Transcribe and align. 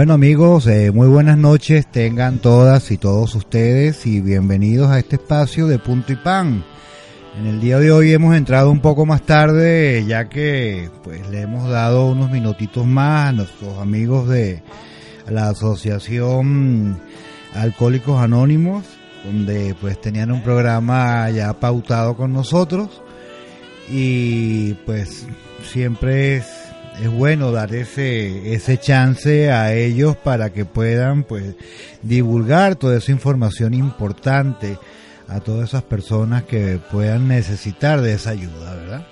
Bueno 0.00 0.14
amigos, 0.14 0.66
eh, 0.66 0.90
muy 0.92 1.08
buenas 1.08 1.36
noches 1.36 1.86
tengan 1.86 2.38
todas 2.38 2.90
y 2.90 2.96
todos 2.96 3.34
ustedes 3.34 4.06
y 4.06 4.22
bienvenidos 4.22 4.90
a 4.90 4.98
este 4.98 5.16
espacio 5.16 5.66
de 5.66 5.78
Punto 5.78 6.14
y 6.14 6.16
Pan. 6.16 6.64
En 7.38 7.46
el 7.46 7.60
día 7.60 7.78
de 7.78 7.92
hoy 7.92 8.10
hemos 8.14 8.34
entrado 8.34 8.70
un 8.70 8.80
poco 8.80 9.04
más 9.04 9.20
tarde 9.26 10.02
ya 10.06 10.30
que 10.30 10.88
pues 11.04 11.28
le 11.28 11.42
hemos 11.42 11.68
dado 11.68 12.06
unos 12.06 12.30
minutitos 12.30 12.86
más 12.86 13.28
a 13.28 13.32
nuestros 13.32 13.76
amigos 13.76 14.26
de 14.30 14.62
la 15.28 15.50
asociación 15.50 16.98
Alcohólicos 17.52 18.22
Anónimos 18.22 18.86
donde 19.26 19.76
pues 19.82 20.00
tenían 20.00 20.32
un 20.32 20.42
programa 20.42 21.28
ya 21.28 21.52
pautado 21.60 22.16
con 22.16 22.32
nosotros 22.32 23.02
y 23.90 24.72
pues 24.86 25.26
siempre 25.62 26.38
es 26.38 26.59
es 26.98 27.10
bueno 27.10 27.52
dar 27.52 27.74
ese, 27.74 28.54
ese 28.54 28.78
chance 28.78 29.50
a 29.50 29.74
ellos 29.74 30.16
para 30.16 30.50
que 30.50 30.64
puedan 30.64 31.24
pues 31.24 31.54
divulgar 32.02 32.76
toda 32.76 32.98
esa 32.98 33.12
información 33.12 33.74
importante 33.74 34.78
a 35.28 35.40
todas 35.40 35.70
esas 35.70 35.82
personas 35.82 36.42
que 36.42 36.80
puedan 36.90 37.28
necesitar 37.28 38.00
de 38.00 38.14
esa 38.14 38.30
ayuda, 38.30 38.74
¿verdad? 38.74 39.06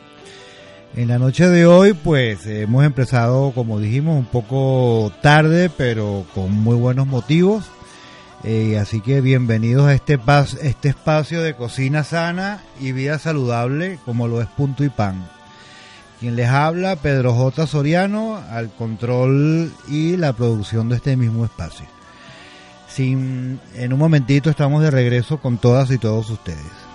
En 0.97 1.09
la 1.09 1.19
noche 1.19 1.49
de 1.49 1.67
hoy 1.67 1.93
pues 1.93 2.47
hemos 2.47 2.85
empezado 2.85 3.53
como 3.53 3.79
dijimos 3.79 4.19
un 4.19 4.27
poco 4.27 5.13
tarde 5.23 5.71
pero 5.77 6.25
con 6.35 6.51
muy 6.53 6.77
buenos 6.77 7.07
motivos 7.07 7.65
eh, 8.45 8.79
así 8.79 9.01
que 9.01 9.21
bienvenidos 9.21 9.87
a 9.87 9.95
este, 9.95 10.19
este 10.63 10.89
espacio 10.89 11.43
de 11.43 11.55
cocina 11.55 12.05
sana 12.05 12.63
y 12.81 12.93
vida 12.93 13.19
saludable 13.19 13.99
como 14.05 14.29
lo 14.29 14.41
es 14.41 14.47
Punto 14.49 14.85
y 14.85 14.89
Pan. 14.89 15.38
Quien 16.21 16.35
les 16.35 16.49
habla, 16.49 16.97
Pedro 16.97 17.33
J. 17.33 17.67
Soriano, 17.67 18.41
al 18.51 18.71
control 18.71 19.73
y 19.89 20.17
la 20.17 20.33
producción 20.33 20.89
de 20.89 20.97
este 20.97 21.17
mismo 21.17 21.45
espacio. 21.45 21.87
Sin, 22.89 23.61
en 23.75 23.93
un 23.93 23.99
momentito 23.99 24.51
estamos 24.51 24.83
de 24.83 24.91
regreso 24.91 25.39
con 25.39 25.59
todas 25.59 25.91
y 25.93 25.99
todos 25.99 26.29
ustedes. 26.31 26.88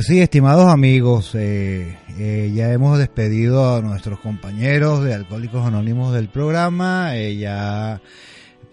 Pues 0.00 0.06
sí, 0.06 0.20
estimados 0.22 0.72
amigos, 0.72 1.34
eh, 1.34 1.98
eh, 2.18 2.50
ya 2.54 2.72
hemos 2.72 2.98
despedido 2.98 3.76
a 3.76 3.82
nuestros 3.82 4.18
compañeros 4.18 5.04
de 5.04 5.12
Alcohólicos 5.12 5.66
Anónimos 5.66 6.14
del 6.14 6.30
programa, 6.30 7.18
eh, 7.18 7.36
ya 7.36 8.00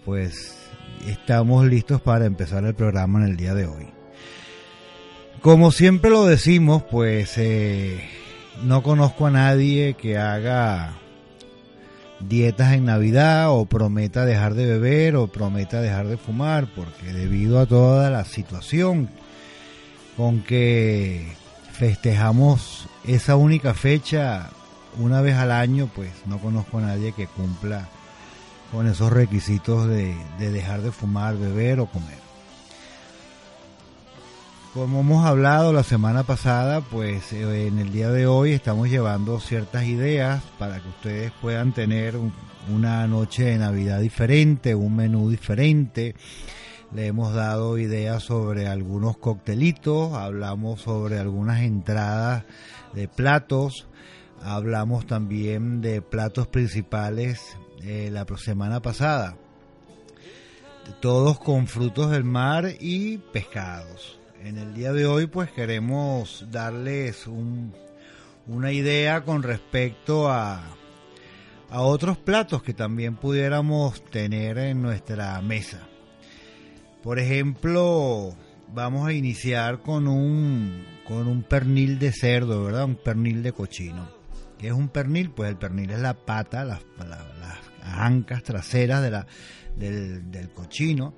pues 0.06 0.56
estamos 1.06 1.66
listos 1.66 2.00
para 2.00 2.24
empezar 2.24 2.64
el 2.64 2.74
programa 2.74 3.18
en 3.18 3.26
el 3.26 3.36
día 3.36 3.52
de 3.52 3.66
hoy. 3.66 3.88
Como 5.42 5.70
siempre 5.70 6.10
lo 6.10 6.24
decimos, 6.24 6.82
pues 6.90 7.38
no 8.64 8.82
conozco 8.82 9.26
a 9.26 9.30
nadie 9.30 9.96
que 10.00 10.16
haga 10.16 10.94
dietas 12.20 12.72
en 12.72 12.86
Navidad 12.86 13.50
o 13.50 13.66
prometa 13.66 14.24
dejar 14.24 14.54
de 14.54 14.64
beber 14.64 15.16
o 15.16 15.26
prometa 15.26 15.82
dejar 15.82 16.06
de 16.06 16.16
fumar, 16.16 16.68
porque 16.74 17.12
debido 17.12 17.60
a 17.60 17.66
toda 17.66 18.08
la 18.08 18.24
situación 18.24 19.10
con 20.18 20.42
que 20.42 21.24
festejamos 21.72 22.88
esa 23.06 23.36
única 23.36 23.72
fecha 23.72 24.50
una 24.98 25.20
vez 25.20 25.36
al 25.36 25.52
año, 25.52 25.88
pues 25.94 26.10
no 26.26 26.38
conozco 26.38 26.78
a 26.78 26.80
nadie 26.80 27.12
que 27.12 27.28
cumpla 27.28 27.88
con 28.72 28.88
esos 28.88 29.12
requisitos 29.12 29.86
de, 29.86 30.16
dejar 30.40 30.82
de 30.82 30.90
fumar, 30.90 31.38
beber 31.38 31.78
o 31.78 31.86
comer. 31.86 32.18
Como 34.74 35.00
hemos 35.00 35.24
hablado 35.24 35.72
la 35.72 35.84
semana 35.84 36.24
pasada, 36.24 36.80
pues 36.80 37.32
eh, 37.32 37.68
en 37.68 37.78
el 37.78 37.92
día 37.92 38.10
de 38.10 38.26
hoy 38.26 38.52
estamos 38.52 38.90
llevando 38.90 39.38
ciertas 39.38 39.84
ideas 39.84 40.42
para 40.58 40.80
que 40.80 40.88
ustedes 40.88 41.32
puedan 41.40 41.70
tener 41.70 42.16
una 42.68 43.06
noche 43.06 43.44
de 43.44 43.58
Navidad 43.58 44.00
diferente, 44.00 44.74
un 44.74 44.96
menú 44.96 45.30
diferente, 45.30 46.16
le 46.92 47.06
hemos 47.06 47.34
dado 47.34 47.78
ideas 47.78 48.22
sobre 48.22 48.66
algunos 48.66 49.18
coctelitos, 49.18 50.14
hablamos 50.14 50.80
sobre 50.80 51.18
algunas 51.18 51.60
entradas 51.60 52.44
de 52.94 53.08
platos, 53.08 53.86
hablamos 54.42 55.06
también 55.06 55.80
de 55.80 56.00
platos 56.00 56.46
principales 56.46 57.58
eh, 57.82 58.10
la 58.10 58.26
semana 58.36 58.80
pasada, 58.80 59.36
todos 61.00 61.38
con 61.38 61.66
frutos 61.66 62.10
del 62.10 62.24
mar 62.24 62.72
y 62.80 63.18
pescados. 63.18 64.18
En 64.42 64.56
el 64.56 64.72
día 64.72 64.92
de 64.92 65.04
hoy 65.04 65.26
pues 65.26 65.50
queremos 65.50 66.46
darles 66.50 67.26
una 68.46 68.72
idea 68.72 69.24
con 69.24 69.42
respecto 69.42 70.30
a, 70.30 70.62
a 71.68 71.82
otros 71.82 72.16
platos 72.16 72.62
que 72.62 72.72
también 72.72 73.16
pudiéramos 73.16 74.02
tener 74.06 74.56
en 74.56 74.80
nuestra 74.80 75.38
mesa. 75.42 75.86
Por 77.08 77.18
ejemplo, 77.18 78.36
vamos 78.74 79.08
a 79.08 79.14
iniciar 79.14 79.80
con 79.80 80.08
un, 80.08 80.84
con 81.06 81.26
un 81.26 81.42
pernil 81.42 81.98
de 81.98 82.12
cerdo, 82.12 82.64
¿verdad? 82.64 82.84
Un 82.84 82.96
pernil 82.96 83.42
de 83.42 83.52
cochino. 83.52 84.10
¿Qué 84.58 84.66
es 84.66 84.74
un 84.74 84.90
pernil? 84.90 85.30
Pues 85.30 85.48
el 85.48 85.56
pernil 85.56 85.90
es 85.90 86.00
la 86.00 86.12
pata, 86.12 86.66
las, 86.66 86.82
las 86.98 87.58
ancas 87.82 88.42
traseras 88.42 89.00
de 89.00 89.10
la, 89.10 89.26
del, 89.74 90.50
cochino, 90.54 91.14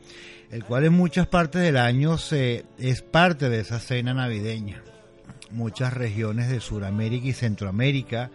el 0.52 0.62
cual 0.62 0.84
en 0.84 0.92
muchas 0.92 1.26
partes 1.26 1.60
del 1.60 1.76
año 1.76 2.18
se, 2.18 2.66
es 2.78 3.02
parte 3.02 3.48
de 3.48 3.58
esa 3.58 3.80
cena 3.80 4.14
navideña. 4.14 4.84
Muchas 5.50 5.92
regiones 5.92 6.48
de 6.50 6.60
Sudamérica 6.60 7.26
y 7.26 7.32
Centroamérica 7.32 8.30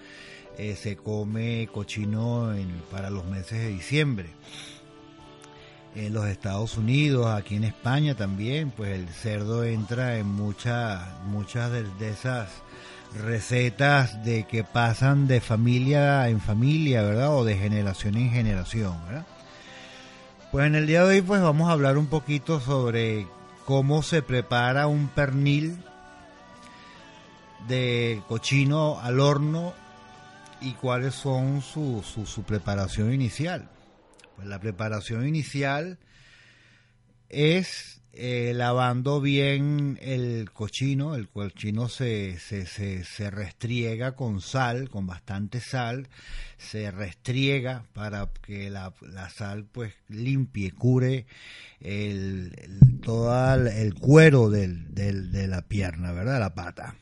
eh, 0.58 0.76
se 0.76 0.98
come 0.98 1.70
cochino 1.72 2.54
para 2.92 3.10
los 3.10 3.26
meses 3.28 3.60
de 3.60 3.70
diciembre 3.70 4.28
en 5.96 6.14
los 6.14 6.28
Estados 6.28 6.78
Unidos, 6.78 7.28
aquí 7.28 7.56
en 7.56 7.64
España 7.64 8.16
también, 8.16 8.72
pues 8.72 8.92
el 8.92 9.08
cerdo 9.08 9.64
entra 9.64 10.18
en 10.18 10.28
muchas 10.28 11.02
muchas 11.26 11.72
de, 11.72 12.10
esas 12.10 12.50
recetas 13.24 14.24
de 14.26 14.44
que 14.44 14.64
pasan 14.64 15.28
de 15.28 15.40
familia 15.40 16.28
en 16.28 16.42
familia, 16.42 17.02
¿verdad? 17.02 17.36
O 17.36 17.46
de 17.46 17.58
generación 17.58 18.18
en 18.18 18.30
generación, 18.30 18.98
¿verdad? 19.06 19.26
Pues 20.52 20.68
en 20.68 20.76
el 20.76 20.86
día 20.86 21.04
de 21.06 21.16
hoy 21.16 21.22
pues 21.22 21.42
vamos 21.42 21.70
a 21.70 21.74
hablar 21.74 21.98
un 21.98 22.08
poquito 22.08 22.60
sobre 22.60 23.28
cómo 23.66 24.04
se 24.04 24.22
prepara 24.22 24.88
un 24.88 25.08
pernil 25.08 25.78
de 27.70 28.22
cochino 28.28 29.00
al 29.00 29.20
horno 29.20 29.74
y 30.62 30.74
cuáles 30.74 31.16
son 31.16 31.62
su, 31.62 32.04
su, 32.04 32.26
su 32.26 32.44
preparación 32.44 33.14
inicial. 33.14 33.70
Pues 34.36 34.48
la 34.48 34.60
preparación 34.60 35.28
inicial 35.28 35.98
es 37.30 38.02
eh, 38.18 38.54
lavando 38.56 39.20
bien 39.20 40.00
el 40.02 40.50
cochino. 40.52 41.16
El 41.16 41.28
cochino 41.28 41.90
se, 41.90 42.40
se, 42.40 42.66
se, 42.66 43.32
restriega 43.32 44.16
con 44.16 44.40
sal, 44.40 44.90
con 44.90 45.06
bastante 45.06 45.60
sal. 45.60 46.08
Se 46.58 46.92
restriega 46.92 47.86
para 47.94 48.30
que 48.42 48.70
la, 48.70 48.94
sal 49.36 49.66
pues 49.66 49.94
limpie, 50.08 50.72
cure 50.72 51.26
el, 51.82 52.56
todo 53.04 53.68
el 53.68 53.94
cuero 53.96 54.50
del, 54.50 54.94
del, 54.94 55.32
de 55.32 55.48
la 55.48 55.62
pierna, 55.64 56.14
¿verdad? 56.14 56.40
La 56.40 56.56
pata. 56.56 56.96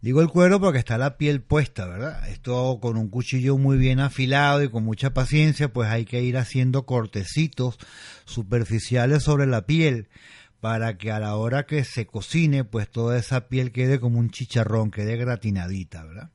Digo 0.00 0.20
el 0.20 0.28
cuero 0.28 0.60
porque 0.60 0.78
está 0.78 0.98
la 0.98 1.16
piel 1.16 1.42
puesta, 1.42 1.86
¿verdad? 1.86 2.28
Esto 2.28 2.78
con 2.80 2.96
un 2.96 3.08
cuchillo 3.08 3.56
muy 3.58 3.76
bien 3.76 4.00
afilado 4.00 4.62
y 4.62 4.68
con 4.68 4.84
mucha 4.84 5.14
paciencia, 5.14 5.72
pues 5.72 5.88
hay 5.88 6.04
que 6.04 6.22
ir 6.22 6.36
haciendo 6.36 6.86
cortecitos 6.86 7.78
superficiales 8.24 9.22
sobre 9.22 9.46
la 9.46 9.66
piel 9.66 10.08
para 10.60 10.96
que 10.96 11.10
a 11.10 11.18
la 11.18 11.36
hora 11.36 11.66
que 11.66 11.84
se 11.84 12.06
cocine, 12.06 12.64
pues 12.64 12.88
toda 12.88 13.18
esa 13.18 13.48
piel 13.48 13.72
quede 13.72 13.98
como 13.98 14.18
un 14.18 14.30
chicharrón, 14.30 14.90
quede 14.90 15.16
gratinadita, 15.16 16.04
¿verdad? 16.04 16.30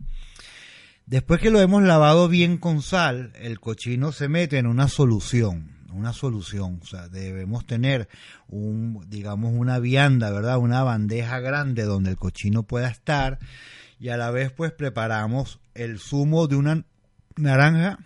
Después 1.06 1.40
que 1.40 1.52
lo 1.52 1.62
hemos 1.62 1.84
lavado 1.84 2.28
bien 2.28 2.58
con 2.58 2.81
sal, 2.81 3.31
el 3.40 3.62
cochino 3.62 4.12
se 4.12 4.28
mete 4.28 4.58
en 4.58 4.68
una 4.68 4.90
solución 4.90 5.76
una 5.98 6.14
solución. 6.14 6.80
O 6.82 6.86
sea, 6.86 7.10
debemos 7.10 7.66
tener 7.66 8.08
un, 8.48 9.06
digamos, 9.10 9.54
una 9.54 9.80
vianda, 9.80 10.32
¿verdad? 10.32 10.58
Una 10.58 10.84
bandeja 10.84 11.40
grande 11.40 11.84
donde 11.84 12.12
el 12.12 12.18
cochino 12.18 12.64
pueda 12.64 12.90
estar 12.90 13.40
y 14.00 14.10
a 14.10 14.18
la 14.18 14.32
vez 14.32 14.52
pues 14.52 14.72
preparamos 14.72 15.60
el 15.74 16.00
zumo 16.00 16.48
de 16.48 16.56
una 16.56 16.86
naranja, 17.36 18.00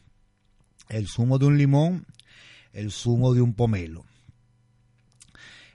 el 0.90 1.08
zumo 1.08 1.38
de 1.38 1.46
un 1.46 1.58
limón, 1.58 2.06
el 2.74 2.92
zumo 2.92 3.34
de 3.34 3.42
un 3.42 3.54
pomelo. 3.54 4.06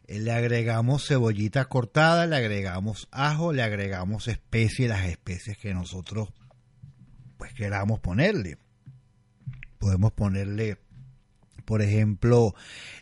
Eh, 0.07 0.21
le 0.21 0.33
agregamos 0.33 1.07
cebollita 1.07 1.65
cortada, 1.67 2.27
le 2.27 2.37
agregamos 2.37 3.09
ajo, 3.11 3.53
le 3.53 3.63
agregamos 3.63 4.29
especies, 4.29 4.89
las 4.89 5.05
especies 5.07 5.59
que 5.59 5.75
nosotros 5.75 6.31
pues 7.37 7.53
queramos 7.53 8.01
ponerle. 8.01 8.59
Podemos 9.79 10.13
ponerle, 10.13 10.79
por 11.67 11.83
ejemplo, 11.83 12.55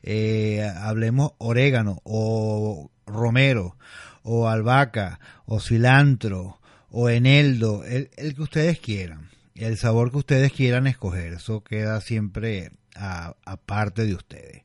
eh, 0.02 0.68
hablemos 0.76 1.32
orégano 1.38 2.00
o 2.02 2.90
romero 3.06 3.76
o 4.22 4.48
albahaca 4.48 5.20
o 5.44 5.60
cilantro 5.60 6.58
o 6.90 7.08
eneldo, 7.08 7.84
el, 7.84 8.08
que 8.34 8.42
ustedes 8.42 8.80
quieran, 8.80 9.28
el 9.54 9.76
sabor 9.76 10.10
que 10.10 10.18
ustedes 10.18 10.52
quieran 10.52 10.86
escoger, 10.86 11.34
eso 11.34 11.62
queda 11.62 12.00
siempre 12.00 12.72
aparte 12.94 14.06
de 14.06 14.14
ustedes. 14.14 14.62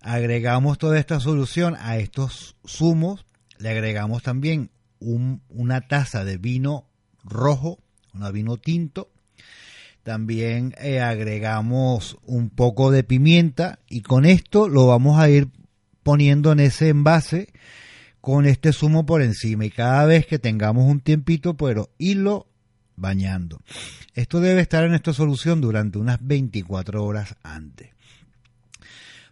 Agregamos 0.00 0.78
toda 0.78 0.98
esta 0.98 1.20
solución 1.20 1.74
a 1.80 1.96
estos 1.96 2.56
zumos, 2.66 3.26
le 3.58 3.70
agregamos 3.70 4.22
también 4.22 4.70
una 5.00 5.80
taza 5.80 6.24
de 6.24 6.38
vino 6.38 6.86
rojo, 7.24 7.78
un 8.12 8.32
vino 8.32 8.58
tinto, 8.58 9.10
también 10.08 10.74
eh, 10.80 11.00
agregamos 11.00 12.16
un 12.24 12.48
poco 12.48 12.90
de 12.90 13.04
pimienta 13.04 13.78
y 13.90 14.00
con 14.00 14.24
esto 14.24 14.66
lo 14.66 14.86
vamos 14.86 15.20
a 15.20 15.28
ir 15.28 15.48
poniendo 16.02 16.50
en 16.50 16.60
ese 16.60 16.88
envase 16.88 17.52
con 18.22 18.46
este 18.46 18.72
zumo 18.72 19.04
por 19.04 19.20
encima 19.20 19.66
y 19.66 19.70
cada 19.70 20.06
vez 20.06 20.24
que 20.24 20.38
tengamos 20.38 20.90
un 20.90 21.00
tiempito, 21.00 21.58
pero 21.58 21.90
irlo 21.98 22.46
bañando. 22.96 23.60
Esto 24.14 24.40
debe 24.40 24.62
estar 24.62 24.82
en 24.84 24.94
esta 24.94 25.12
solución 25.12 25.60
durante 25.60 25.98
unas 25.98 26.26
24 26.26 27.04
horas 27.04 27.36
antes. 27.42 27.90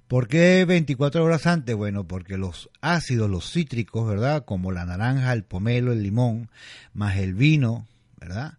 ¿Por 0.07 0.29
qué 0.29 0.67
24 0.67 1.25
horas 1.25 1.47
antes? 1.47 1.75
Bueno, 1.75 2.07
porque 2.07 2.37
los 2.37 2.69
ácidos, 2.83 3.31
los 3.31 3.51
cítricos, 3.51 4.07
¿verdad? 4.07 4.45
Como 4.45 4.73
la 4.73 4.85
naranja, 4.85 5.33
el 5.33 5.43
pomelo, 5.43 5.93
el 5.93 6.03
limón, 6.03 6.51
más 6.93 7.17
el 7.17 7.33
vino, 7.33 7.87
¿verdad? 8.21 8.59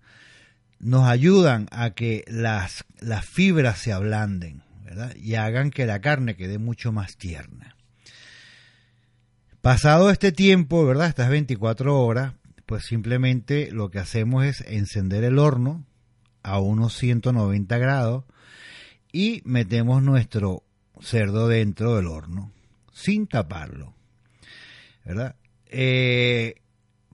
Nos 0.79 1.07
ayudan 1.07 1.67
a 1.72 1.91
que 1.91 2.24
las, 2.27 2.86
las 3.00 3.25
fibras 3.25 3.79
se 3.79 3.91
ablanden, 3.93 4.63
¿verdad? 4.84 5.15
Y 5.15 5.36
hagan 5.36 5.72
que 5.72 5.86
la 5.86 6.01
carne 6.01 6.36
quede 6.36 6.60
mucho 6.60 6.91
más 6.91 7.17
tierna. 7.17 7.75
Pasado 9.62 10.12
este 10.12 10.31
tiempo, 10.31 10.86
¿verdad? 10.86 11.07
Estas 11.07 11.29
24 11.29 12.00
horas, 12.00 12.34
pues 12.65 12.86
simplemente 12.86 13.69
lo 13.72 13.89
que 13.89 14.00
hacemos 14.00 14.46
es 14.46 14.62
encender 14.62 15.24
el 15.24 15.39
horno 15.39 15.84
a 16.43 16.60
unos 16.60 16.93
190 16.98 17.77
grados 17.77 18.24
y 19.12 19.41
metemos 19.46 20.01
nuestro 20.03 20.63
cerdo 21.01 21.48
dentro 21.48 21.96
del 21.96 22.07
horno 22.07 22.51
sin 22.93 23.27
taparlo. 23.27 23.93
¿Verdad? 25.05 25.36
Eh, 25.67 26.55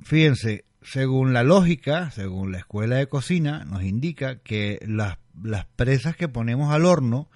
fíjense, 0.01 0.65
según 0.85 1.33
la 1.33 1.43
lógica, 1.43 2.11
según 2.11 2.51
la 2.51 2.59
escuela 2.59 2.97
de 2.97 3.07
cocina, 3.07 3.65
nos 3.65 3.83
indica 3.83 4.39
que 4.39 4.79
las, 4.85 5.17
las 5.41 5.65
presas 5.65 6.15
que 6.15 6.27
ponemos 6.27 6.73
al 6.73 6.85
horno 6.85 7.29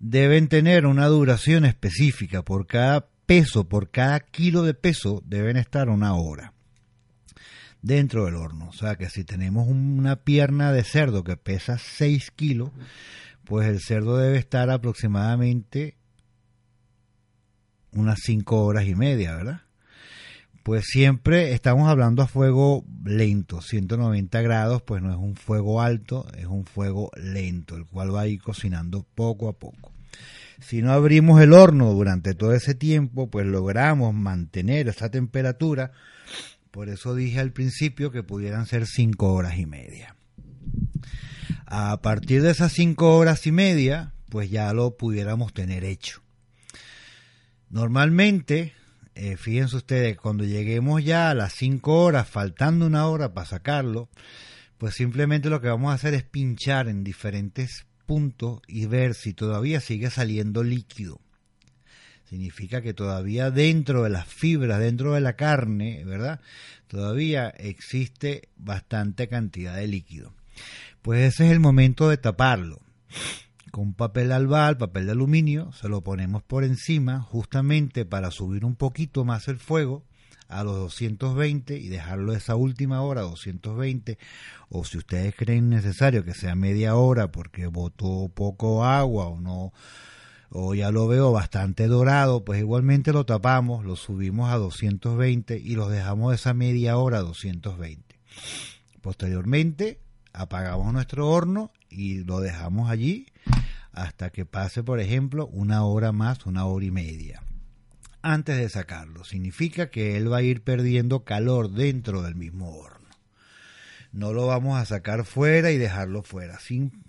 deben 0.00 0.48
tener 0.48 0.86
una 0.86 1.06
duración 1.06 1.64
específica. 1.64 2.42
Por 2.42 2.66
cada 2.66 3.06
peso, 3.26 3.68
por 3.68 3.90
cada 3.90 4.20
kilo 4.20 4.62
de 4.62 4.74
peso, 4.74 5.22
deben 5.24 5.56
estar 5.56 5.88
una 5.88 6.14
hora 6.14 6.52
dentro 7.82 8.24
del 8.24 8.36
horno. 8.36 8.68
O 8.68 8.72
sea 8.72 8.96
que 8.96 9.10
si 9.10 9.24
tenemos 9.24 9.68
una 9.68 10.16
pierna 10.16 10.72
de 10.72 10.84
cerdo 10.84 11.24
que 11.24 11.36
pesa 11.36 11.78
6 11.78 12.30
kilos, 12.30 12.70
pues 13.44 13.68
el 13.68 13.80
cerdo 13.80 14.16
debe 14.16 14.38
estar 14.38 14.70
aproximadamente 14.70 15.96
unas 17.92 18.20
5 18.22 18.64
horas 18.64 18.86
y 18.86 18.94
media, 18.94 19.36
¿verdad? 19.36 19.62
Pues 20.62 20.84
siempre 20.86 21.52
estamos 21.54 21.88
hablando 21.88 22.22
a 22.22 22.28
fuego 22.28 22.84
lento, 23.04 23.60
190 23.60 24.40
grados, 24.42 24.82
pues 24.82 25.02
no 25.02 25.10
es 25.10 25.16
un 25.16 25.34
fuego 25.34 25.80
alto, 25.80 26.26
es 26.38 26.46
un 26.46 26.64
fuego 26.64 27.10
lento, 27.16 27.76
el 27.76 27.86
cual 27.86 28.14
va 28.14 28.22
a 28.22 28.26
ir 28.28 28.40
cocinando 28.40 29.04
poco 29.14 29.48
a 29.48 29.54
poco. 29.54 29.92
Si 30.60 30.80
no 30.80 30.92
abrimos 30.92 31.40
el 31.40 31.52
horno 31.52 31.92
durante 31.92 32.34
todo 32.34 32.54
ese 32.54 32.74
tiempo, 32.74 33.28
pues 33.28 33.46
logramos 33.46 34.14
mantener 34.14 34.88
esa 34.88 35.10
temperatura. 35.10 35.90
Por 36.70 36.88
eso 36.88 37.14
dije 37.14 37.40
al 37.40 37.52
principio 37.52 38.12
que 38.12 38.22
pudieran 38.22 38.66
ser 38.66 38.86
5 38.86 39.32
horas 39.32 39.58
y 39.58 39.66
media. 39.66 40.14
A 41.74 42.02
partir 42.02 42.42
de 42.42 42.50
esas 42.50 42.70
cinco 42.72 43.16
horas 43.16 43.46
y 43.46 43.50
media, 43.50 44.12
pues 44.28 44.50
ya 44.50 44.74
lo 44.74 44.98
pudiéramos 44.98 45.54
tener 45.54 45.84
hecho. 45.84 46.20
Normalmente, 47.70 48.74
eh, 49.14 49.36
fíjense 49.36 49.76
ustedes, 49.76 50.16
cuando 50.16 50.44
lleguemos 50.44 51.04
ya 51.04 51.30
a 51.30 51.34
las 51.34 51.52
cinco 51.54 52.02
horas, 52.02 52.28
faltando 52.28 52.86
una 52.86 53.06
hora 53.06 53.34
para 53.34 53.46
sacarlo, 53.46 54.08
pues 54.78 54.94
simplemente 54.94 55.50
lo 55.50 55.60
que 55.60 55.68
vamos 55.68 55.92
a 55.92 55.94
hacer 55.94 56.14
es 56.14 56.24
pinchar 56.24 56.88
en 56.88 57.04
diferentes 57.04 57.86
puntos 58.06 58.60
y 58.66 58.86
ver 58.86 59.14
si 59.14 59.32
todavía 59.32 59.80
sigue 59.80 60.10
saliendo 60.10 60.64
líquido. 60.64 61.20
Significa 62.24 62.80
que 62.80 62.94
todavía 62.94 63.50
dentro 63.50 64.02
de 64.02 64.10
las 64.10 64.26
fibras, 64.26 64.80
dentro 64.80 65.12
de 65.12 65.20
la 65.20 65.36
carne, 65.36 66.02
¿verdad? 66.04 66.40
Todavía 66.88 67.48
existe 67.50 68.48
bastante 68.56 69.28
cantidad 69.28 69.76
de 69.76 69.86
líquido 69.86 70.32
pues 71.02 71.34
ese 71.34 71.46
es 71.46 71.52
el 71.52 71.60
momento 71.60 72.08
de 72.08 72.16
taparlo. 72.16 72.80
Con 73.72 73.94
papel 73.94 74.32
albal, 74.32 74.76
papel 74.76 75.06
de 75.06 75.12
aluminio, 75.12 75.72
se 75.72 75.88
lo 75.88 76.02
ponemos 76.02 76.42
por 76.42 76.62
encima 76.62 77.22
justamente 77.22 78.04
para 78.04 78.30
subir 78.30 78.66
un 78.66 78.76
poquito 78.76 79.24
más 79.24 79.48
el 79.48 79.58
fuego 79.58 80.04
a 80.48 80.62
los 80.62 80.76
220 80.76 81.78
y 81.78 81.88
dejarlo 81.88 82.34
esa 82.34 82.54
última 82.54 83.00
hora 83.00 83.22
220 83.22 84.18
o 84.68 84.84
si 84.84 84.98
ustedes 84.98 85.34
creen 85.34 85.70
necesario 85.70 86.22
que 86.22 86.34
sea 86.34 86.54
media 86.54 86.96
hora 86.96 87.32
porque 87.32 87.66
botó 87.66 88.28
poco 88.34 88.84
agua 88.84 89.28
o 89.28 89.40
no 89.40 89.72
o 90.50 90.74
ya 90.74 90.90
lo 90.90 91.08
veo 91.08 91.32
bastante 91.32 91.86
dorado, 91.86 92.44
pues 92.44 92.60
igualmente 92.60 93.14
lo 93.14 93.24
tapamos, 93.24 93.86
lo 93.86 93.96
subimos 93.96 94.50
a 94.50 94.58
220 94.58 95.56
y 95.56 95.76
los 95.76 95.90
dejamos 95.90 96.34
esa 96.34 96.52
media 96.52 96.98
hora 96.98 97.20
a 97.20 97.22
220. 97.22 98.20
Posteriormente 99.00 99.98
apagamos 100.34 100.92
nuestro 100.92 101.30
horno 101.30 101.72
y 101.88 102.22
lo 102.24 102.40
dejamos 102.40 102.90
allí 102.90 103.28
hasta 103.92 104.30
que 104.30 104.46
pase, 104.46 104.82
por 104.82 105.00
ejemplo, 105.00 105.46
una 105.48 105.84
hora 105.84 106.12
más, 106.12 106.46
una 106.46 106.64
hora 106.64 106.84
y 106.84 106.90
media. 106.90 107.42
Antes 108.22 108.56
de 108.56 108.68
sacarlo, 108.68 109.24
significa 109.24 109.90
que 109.90 110.16
él 110.16 110.32
va 110.32 110.38
a 110.38 110.42
ir 110.42 110.62
perdiendo 110.62 111.24
calor 111.24 111.70
dentro 111.70 112.22
del 112.22 112.36
mismo 112.36 112.76
horno. 112.76 113.08
No 114.12 114.32
lo 114.32 114.46
vamos 114.46 114.78
a 114.78 114.84
sacar 114.84 115.24
fuera 115.24 115.70
y 115.70 115.78
dejarlo 115.78 116.22
fuera, 116.22 116.58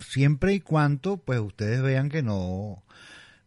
siempre 0.00 0.54
y 0.54 0.60
cuando 0.60 1.18
pues 1.18 1.38
ustedes 1.38 1.82
vean 1.82 2.08
que 2.08 2.22
no, 2.22 2.82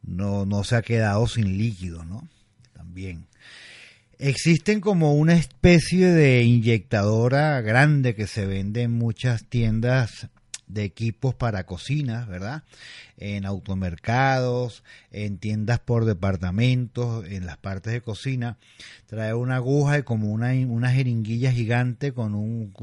no, 0.04 0.46
no 0.46 0.64
se 0.64 0.76
ha 0.76 0.82
quedado 0.82 1.28
sin 1.28 1.58
líquido, 1.58 2.06
¿no? 2.06 2.28
También. 2.74 3.28
Existen 4.20 4.80
como 4.80 5.14
una 5.14 5.34
especie 5.34 6.08
de 6.08 6.44
inyectadora 6.44 7.62
grande 7.62 8.16
que 8.16 8.28
se 8.28 8.46
vende 8.46 8.84
en 8.84 8.92
muchas 8.92 9.46
tiendas 9.46 10.30
de 10.68 10.84
equipos 10.84 11.34
para 11.34 11.66
cocinas, 11.66 12.28
¿verdad? 12.28 12.64
En 13.18 13.46
automercados, 13.46 14.84
en 15.12 15.38
tiendas 15.38 15.80
por 15.80 16.06
departamentos, 16.06 17.26
en 17.28 17.46
las 17.46 17.58
partes 17.58 17.94
de 17.94 18.02
cocina. 18.02 18.58
Trae 19.06 19.34
una 19.34 19.56
aguja 19.56 20.00
y 20.00 20.04
como 20.04 20.32
una, 20.32 20.52
una 20.52 20.92
jeringuilla 20.92 21.52
gigante 21.52 22.14
con 22.14 22.36
un... 22.36 22.74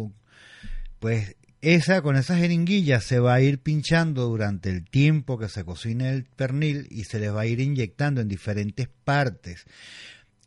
pues 0.99 1.37
esa, 1.61 2.03
con 2.03 2.17
esa 2.17 2.37
jeringuilla 2.37 3.01
se 3.01 3.21
va 3.21 3.35
a 3.35 3.41
ir 3.41 3.59
pinchando 3.59 4.27
durante 4.27 4.69
el 4.69 4.85
tiempo 4.85 5.39
que 5.39 5.49
se 5.49 5.65
cocine 5.65 6.11
el 6.11 6.25
pernil 6.25 6.87
y 6.91 7.05
se 7.05 7.19
le 7.19 7.31
va 7.31 7.43
a 7.43 7.47
ir 7.47 7.59
inyectando 7.59 8.21
en 8.21 8.29
diferentes 8.29 8.89
partes 9.05 9.65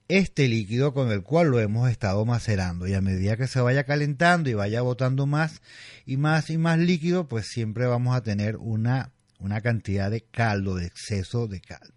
este 0.08 0.48
líquido 0.48 0.94
con 0.94 1.12
el 1.12 1.24
cual 1.24 1.48
lo 1.48 1.60
hemos 1.60 1.90
estado 1.90 2.24
macerando 2.26 2.88
y 2.88 2.94
a 2.94 3.02
medida 3.02 3.38
que 3.38 3.48
se 3.48 3.60
vaya 3.60 3.84
calentando 3.84 4.50
y 4.50 4.54
vaya 4.54 4.82
botando 4.82 5.26
más 5.26 5.62
y 6.06 6.18
más 6.18 6.50
y 6.50 6.58
más 6.58 6.80
líquido, 6.80 7.28
pues 7.28 7.48
siempre 7.48 7.86
vamos 7.86 8.16
a 8.16 8.22
tener 8.22 8.58
una, 8.58 9.12
una 9.40 9.62
cantidad 9.62 10.10
de 10.10 10.22
caldo, 10.22 10.76
de 10.76 10.86
exceso 10.86 11.48
de 11.48 11.62
caldo. 11.62 11.94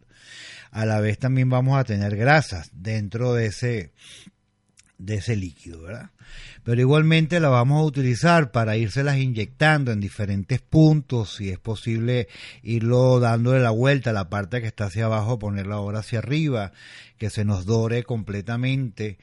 A 0.73 0.87
la 0.87 1.01
vez 1.01 1.19
también 1.19 1.49
vamos 1.49 1.79
a 1.79 1.85
tener 1.85 2.17
grasas 2.17 2.71
dentro 2.73 3.35
de 3.35 3.47
ese, 3.47 3.93
de 4.99 5.17
ese 5.17 5.35
líquido, 5.35 5.83
¿verdad? 5.83 6.11
Pero 6.63 6.81
igualmente 6.81 7.41
la 7.41 7.49
vamos 7.49 7.81
a 7.81 7.85
utilizar 7.85 8.53
para 8.53 8.77
írselas 8.77 9.19
inyectando 9.19 9.93
en 9.93 10.01
diferentes 10.01 10.61
puntos, 10.61 11.35
si 11.37 11.51
es 11.51 11.59
posible 11.59 12.29
irlo 12.63 13.19
dándole 13.19 13.61
la 13.61 13.71
vuelta 13.71 14.11
a 14.11 14.13
la 14.13 14.29
parte 14.29 14.61
que 14.61 14.69
está 14.69 14.85
hacia 14.85 15.07
abajo, 15.07 15.39
ponerla 15.39 15.77
ahora 15.77 16.01
hacia 16.01 16.19
arriba, 16.19 16.73
que 17.21 17.29
se 17.29 17.45
nos 17.45 17.67
dore 17.67 18.03
completamente. 18.03 19.19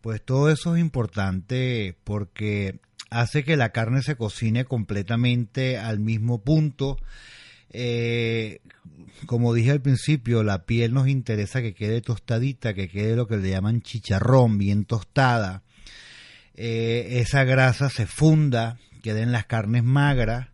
Pues 0.00 0.24
todo 0.24 0.50
eso 0.50 0.76
es 0.76 0.80
importante 0.80 1.96
porque 2.04 2.78
hace 3.10 3.42
que 3.42 3.56
la 3.56 3.72
carne 3.72 4.02
se 4.02 4.14
cocine 4.14 4.64
completamente 4.64 5.76
al 5.76 5.98
mismo 5.98 6.42
punto. 6.42 6.96
Eh, 7.72 8.60
como 9.26 9.52
dije 9.52 9.72
al 9.72 9.82
principio, 9.82 10.44
la 10.44 10.64
piel 10.64 10.94
nos 10.94 11.08
interesa 11.08 11.60
que 11.60 11.74
quede 11.74 12.00
tostadita, 12.00 12.72
que 12.72 12.88
quede 12.88 13.16
lo 13.16 13.26
que 13.26 13.36
le 13.36 13.50
llaman 13.50 13.82
chicharrón, 13.82 14.56
bien 14.56 14.84
tostada. 14.84 15.64
Eh, 16.54 17.18
esa 17.20 17.42
grasa 17.42 17.90
se 17.90 18.06
funda, 18.06 18.78
queden 19.02 19.32
las 19.32 19.46
carnes 19.46 19.82
magras 19.82 20.50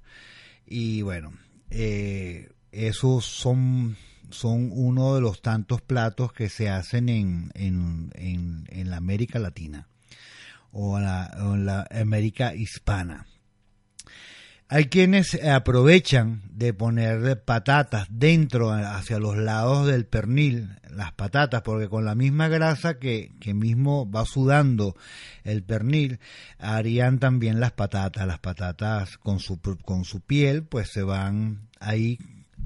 y 0.66 1.02
bueno, 1.02 1.34
eh, 1.68 2.48
esos 2.72 3.26
son, 3.26 3.98
son 4.30 4.70
uno 4.72 5.14
de 5.14 5.20
los 5.20 5.42
tantos 5.42 5.82
platos 5.82 6.32
que 6.32 6.48
se 6.48 6.68
hacen 6.68 7.08
en, 7.08 7.50
en, 7.54 8.10
en, 8.68 8.90
la 8.90 8.96
América 8.96 9.38
Latina 9.38 9.88
o 10.72 10.98
en 10.98 11.66
la 11.66 11.86
América 11.90 12.54
hispana. 12.54 13.26
Hay 14.68 14.86
quienes 14.86 15.40
aprovechan 15.44 16.42
de 16.50 16.74
poner 16.74 17.40
patatas 17.44 18.08
dentro, 18.10 18.72
hacia 18.72 19.20
los 19.20 19.36
lados 19.36 19.86
del 19.86 20.06
pernil, 20.06 20.70
las 20.90 21.12
patatas, 21.12 21.62
porque 21.62 21.88
con 21.88 22.04
la 22.04 22.16
misma 22.16 22.48
grasa 22.48 22.98
que, 22.98 23.30
que 23.38 23.54
mismo 23.54 24.10
va 24.10 24.24
sudando 24.24 24.96
el 25.44 25.62
pernil, 25.62 26.18
harían 26.58 27.20
también 27.20 27.60
las 27.60 27.72
patatas. 27.72 28.26
Las 28.26 28.40
patatas 28.40 29.18
con 29.18 29.38
su, 29.38 29.60
con 29.60 30.04
su 30.04 30.20
piel, 30.20 30.64
pues 30.64 30.90
se 30.90 31.04
van 31.04 31.68
ahí 31.78 32.18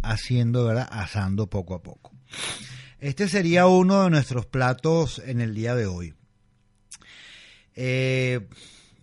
haciendo, 0.02 0.64
¿verdad? 0.64 0.88
Asando 0.90 1.49
poco 1.49 1.75
a 1.75 1.83
poco. 1.83 2.12
Este 2.99 3.28
sería 3.28 3.66
uno 3.66 4.04
de 4.04 4.11
nuestros 4.11 4.47
platos 4.47 5.21
en 5.25 5.40
el 5.40 5.54
día 5.54 5.75
de 5.75 5.87
hoy. 5.87 6.14
Eh, 7.75 8.47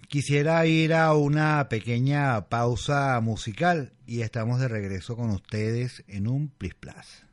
Quisiera 0.07 0.65
ir 0.65 0.93
a 0.93 1.13
una 1.13 1.67
pequeña 1.67 2.47
pausa 2.47 3.19
musical 3.19 3.91
y 4.05 4.21
estamos 4.21 4.61
de 4.61 4.69
regreso 4.69 5.17
con 5.17 5.31
ustedes 5.31 6.05
en 6.07 6.29
un 6.29 6.47
Plis 6.47 6.75
Plus. 6.75 7.25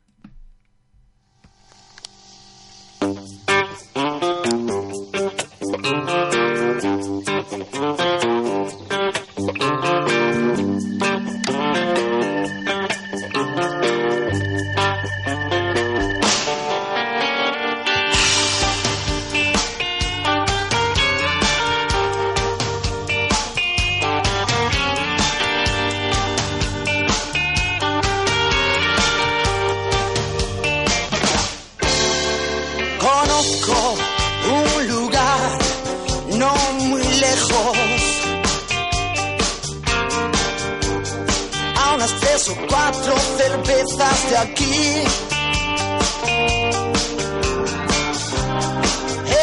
escuchaste 43.85 44.37
aquí. 44.37 45.03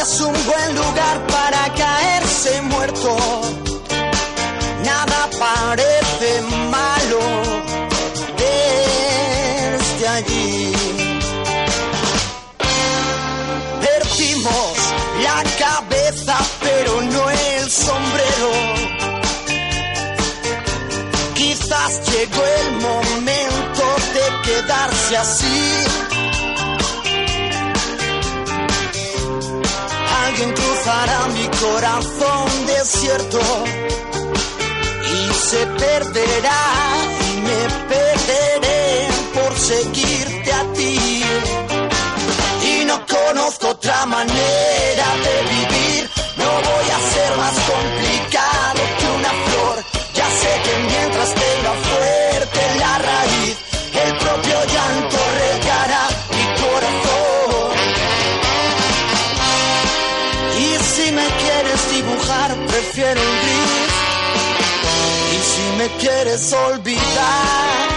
Es 0.01 0.21
un 0.21 0.33
buen 0.47 0.75
lugar 0.75 1.27
para 1.27 1.73
caerse 1.75 2.63
muerto. 2.63 3.17
Nada 4.85 5.29
parece 5.39 6.02
corazón 31.63 32.67
desierto 32.67 33.39
y 35.15 35.35
se 35.35 35.65
perderá 35.67 36.65
y 37.21 37.41
me 37.41 37.63
perderé 37.89 39.09
por 39.33 39.57
seguirte 39.57 40.53
a 40.53 40.73
ti. 40.73 41.23
Y 42.65 42.85
no 42.85 43.07
conozco 43.07 43.69
otra 43.69 44.07
manera 44.07 44.72
quieres 66.33 66.53
olvidar, 66.55 67.89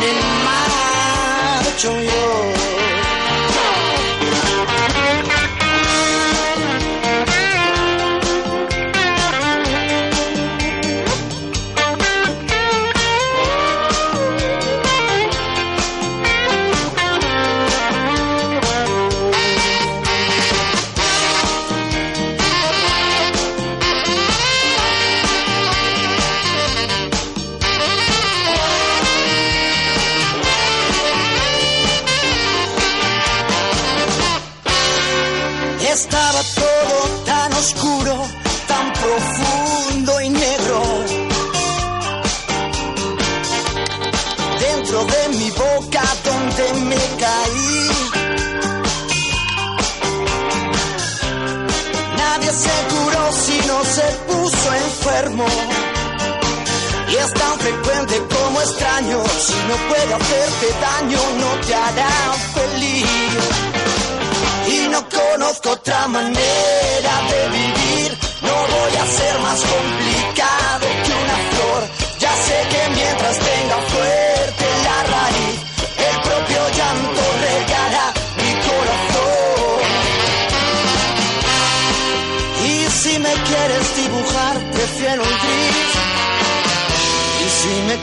me 0.00 0.12
marcho 0.44 1.92
yo. 2.00 2.57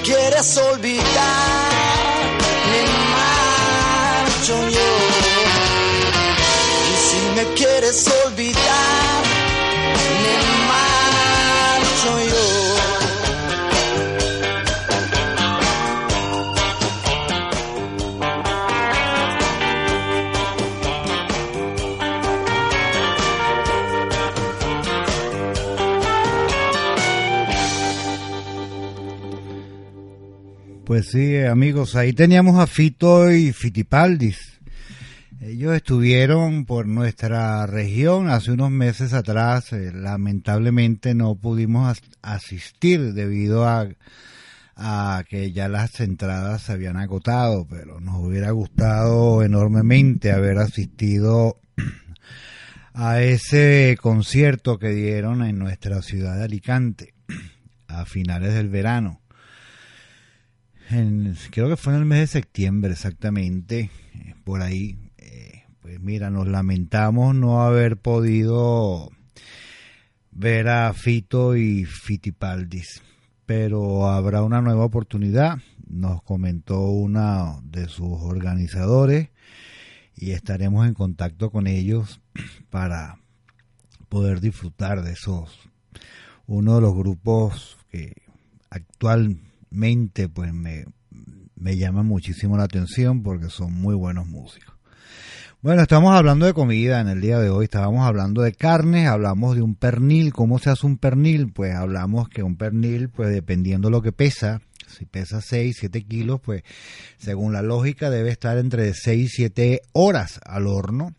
Quieres 0.06 0.58
olvidar, 0.58 1.04
me 2.72 2.82
marcho 3.15 4.56
yo. 4.70 4.89
Y 6.91 6.96
si 7.08 7.22
me 7.36 7.44
quieres 7.56 8.08
olvidar, 8.26 8.44
Pues 30.95 31.10
sí, 31.10 31.36
amigos, 31.39 31.97
ahí 31.97 32.13
teníamos 32.13 32.58
a 32.58 32.67
Fito 32.67 33.29
y 33.29 33.51
Fitipaldis. 33.51 34.62
Ellos 35.41 35.75
estuvieron 35.75 36.63
por 36.63 36.88
nuestra 36.88 37.65
región 37.67 38.29
hace 38.29 38.53
unos 38.53 38.71
meses 38.71 39.12
atrás. 39.12 39.73
Eh, 39.73 39.91
lamentablemente 39.93 41.13
no 41.13 41.36
pudimos 41.36 42.01
asistir 42.21 43.12
debido 43.13 43.67
a, 43.67 43.89
a 44.77 45.25
que 45.27 45.51
ya 45.51 45.67
las 45.67 45.99
entradas 45.99 46.62
se 46.62 46.71
habían 46.71 46.95
agotado, 46.95 47.67
pero 47.69 47.99
nos 47.99 48.15
hubiera 48.23 48.51
gustado 48.51 49.43
enormemente 49.43 50.31
haber 50.31 50.60
asistido 50.60 51.60
a 52.93 53.19
ese 53.19 53.97
concierto 54.01 54.79
que 54.79 54.91
dieron 54.91 55.43
en 55.43 55.60
nuestra 55.60 56.01
ciudad 56.01 56.38
de 56.38 56.45
Alicante 56.45 57.13
a 57.89 58.05
finales 58.05 58.53
del 58.53 58.69
verano. 58.69 59.19
Creo 61.52 61.69
que 61.69 61.78
fue 61.78 61.93
en 61.93 62.00
el 62.00 62.06
mes 62.06 62.19
de 62.19 62.28
septiembre 62.28 62.93
exactamente, 62.93 63.89
eh, 64.13 64.36
por 64.43 64.62
ahí. 64.62 64.98
Eh, 65.17 65.63
pues 65.82 66.00
mira, 66.00 66.30
nos 66.30 66.48
lamentamos 66.48 67.36
no 67.36 67.63
haber 67.63 67.98
podido 67.98 69.10
ver 70.32 70.67
a 70.67 70.93
Fito 70.93 71.56
y 71.56 71.86
Fitipaldis, 71.86 73.02
pero 73.45 74.08
habrá 74.10 74.43
una 74.43 74.62
nueva 74.62 74.86
oportunidad, 74.86 75.60
nos 75.88 76.21
comentó 76.24 76.82
uno 76.82 77.62
de 77.63 77.88
sus 77.88 78.21
organizadores 78.21 79.30
y 80.15 80.32
estaremos 80.32 80.88
en 80.88 80.93
contacto 80.93 81.52
con 81.52 81.67
ellos 81.67 82.19
para 82.69 83.17
poder 84.10 84.41
disfrutar 84.41 85.04
de 85.04 85.13
esos 85.13 85.69
uno 86.48 86.76
de 86.76 86.82
los 86.82 86.95
grupos 86.95 87.78
que 87.89 88.21
pues 90.34 90.54
me, 90.54 90.86
me 91.56 91.78
llama 91.78 92.04
muchísimo 92.04 92.58
la 92.58 92.64
atención 92.64 93.24
porque 93.24 93.50
son 93.50 93.74
muy 93.74 93.96
buenos 93.96 94.28
músicos. 94.28 94.76
Bueno, 95.62 95.82
estamos 95.82 96.16
hablando 96.16 96.46
de 96.46 96.54
comida 96.54 97.02
en 97.02 97.08
el 97.08 97.22
día 97.22 97.40
de 97.40 97.50
hoy, 97.50 97.66
estábamos 97.66 98.06
hablando 98.06 98.44
de 98.44 98.54
carne, 98.54 99.08
hablamos 99.08 99.56
de 99.56 99.64
un 99.64 99.74
pernil, 99.74 100.32
¿cómo 100.32 100.60
se 100.60 100.70
hace 100.70 100.86
un 100.86 100.98
pernil? 100.98 101.52
Pues 101.52 101.74
hablamos 101.74 102.30
que 102.30 102.44
un 102.44 102.56
pernil, 102.56 103.10
pues 103.10 103.32
dependiendo 103.32 103.90
lo 103.90 104.04
que 104.04 104.12
pesa, 104.12 104.62
si 104.88 105.06
pesa 105.06 105.42
6, 105.42 105.76
7 105.80 106.04
kilos, 106.04 106.40
pues 106.40 106.62
según 107.18 107.52
la 107.52 107.64
lógica 107.64 108.12
debe 108.12 108.30
estar 108.30 108.60
entre 108.60 108.94
6 108.94 109.24
y 109.24 109.28
7 109.28 109.82
horas 109.94 110.40
al 110.46 110.68
horno. 110.68 111.16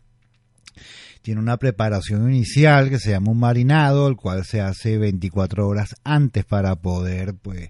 Tiene 1.21 1.41
una 1.41 1.57
preparación 1.57 2.31
inicial 2.31 2.89
que 2.89 2.99
se 2.99 3.11
llama 3.11 3.31
un 3.31 3.39
marinado, 3.39 4.07
el 4.07 4.15
cual 4.15 4.45
se 4.45 4.61
hace 4.61 4.97
24 4.97 5.67
horas 5.67 5.95
antes 6.03 6.45
para 6.45 6.75
poder 6.75 7.33
pues 7.35 7.69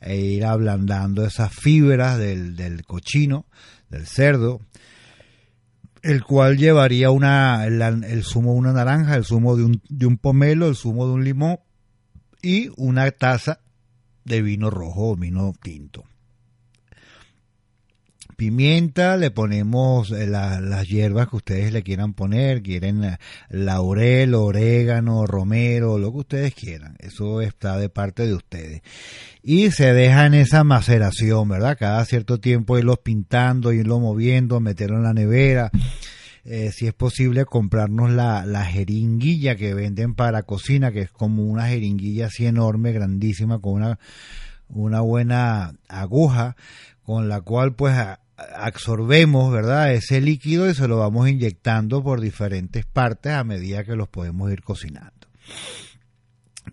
e 0.00 0.16
ir 0.16 0.44
ablandando 0.44 1.24
esas 1.24 1.52
fibras 1.52 2.18
del, 2.18 2.56
del 2.56 2.84
cochino, 2.84 3.46
del 3.90 4.06
cerdo 4.06 4.60
el 6.02 6.22
cual 6.22 6.56
llevaría 6.56 7.10
una, 7.10 7.66
el, 7.66 7.82
el, 7.82 8.22
zumo 8.22 8.52
de 8.52 8.58
una 8.58 8.72
naranja, 8.72 9.16
el 9.16 9.24
zumo 9.24 9.56
de 9.56 9.64
un, 9.64 9.82
de 9.88 10.06
un 10.06 10.18
pomelo, 10.18 10.68
el 10.68 10.76
zumo 10.76 11.06
de 11.06 11.14
un 11.14 11.24
limón 11.24 11.58
y 12.42 12.70
una 12.76 13.10
taza 13.10 13.60
de 14.24 14.40
vino 14.40 14.70
rojo 14.70 15.10
o 15.10 15.16
vino 15.16 15.52
tinto. 15.60 16.04
Pimienta, 18.36 19.16
le 19.16 19.30
ponemos 19.30 20.10
eh, 20.10 20.26
las 20.26 20.86
hierbas 20.86 21.28
que 21.28 21.36
ustedes 21.36 21.72
le 21.72 21.82
quieran 21.82 22.12
poner, 22.12 22.62
quieren 22.62 23.02
eh, 23.02 23.18
laurel, 23.48 24.34
orégano, 24.34 25.26
romero, 25.26 25.96
lo 25.96 26.12
que 26.12 26.18
ustedes 26.18 26.54
quieran. 26.54 26.96
Eso 26.98 27.40
está 27.40 27.78
de 27.78 27.88
parte 27.88 28.26
de 28.26 28.34
ustedes. 28.34 28.82
Y 29.42 29.70
se 29.70 29.94
deja 29.94 30.26
en 30.26 30.34
esa 30.34 30.64
maceración, 30.64 31.48
¿verdad? 31.48 31.78
Cada 31.78 32.04
cierto 32.04 32.38
tiempo 32.38 32.76
irlos 32.76 32.98
pintando, 32.98 33.72
irlo 33.72 34.00
moviendo, 34.00 34.60
meterlo 34.60 34.98
en 34.98 35.04
la 35.04 35.14
nevera. 35.14 35.70
Eh, 36.44 36.72
si 36.72 36.86
es 36.86 36.92
posible 36.92 37.46
comprarnos 37.46 38.10
la, 38.10 38.44
la, 38.44 38.66
jeringuilla 38.66 39.56
que 39.56 39.72
venden 39.72 40.14
para 40.14 40.42
cocina, 40.42 40.92
que 40.92 41.00
es 41.00 41.10
como 41.10 41.42
una 41.42 41.68
jeringuilla 41.68 42.26
así 42.26 42.44
enorme, 42.44 42.92
grandísima, 42.92 43.60
con 43.60 43.72
una, 43.72 43.98
una 44.68 45.00
buena 45.00 45.72
aguja, 45.88 46.54
con 47.02 47.28
la 47.28 47.40
cual 47.40 47.74
pues 47.74 47.96
absorbemos, 48.36 49.52
¿verdad? 49.52 49.92
Ese 49.92 50.20
líquido 50.20 50.68
y 50.68 50.74
se 50.74 50.88
lo 50.88 50.98
vamos 50.98 51.28
inyectando 51.28 52.02
por 52.02 52.20
diferentes 52.20 52.84
partes 52.84 53.32
a 53.32 53.44
medida 53.44 53.84
que 53.84 53.96
los 53.96 54.08
podemos 54.08 54.52
ir 54.52 54.62
cocinando. 54.62 55.12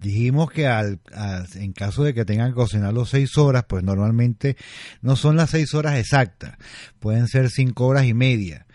Dijimos 0.02 0.52
que 0.52 0.67
al, 0.67 0.99
en 1.56 1.71
caso 1.71 2.04
de 2.04 2.13
que 2.13 2.26
tengan 2.26 2.49
que 2.49 2.56
cocinar 2.56 2.93
los 2.93 3.10
seis 3.10 3.38
horas, 3.38 3.65
pues 3.67 3.84
normalmente 3.84 4.58
no 5.02 5.15
son 5.15 5.36
las 5.36 5.52
seis 5.52 5.73
horas 5.73 5.97
exactas, 5.97 6.58
pueden 6.99 7.28
ser 7.28 7.49
cinco 7.49 7.86
horas 7.86 8.06
y 8.06 8.13
media. 8.13 8.65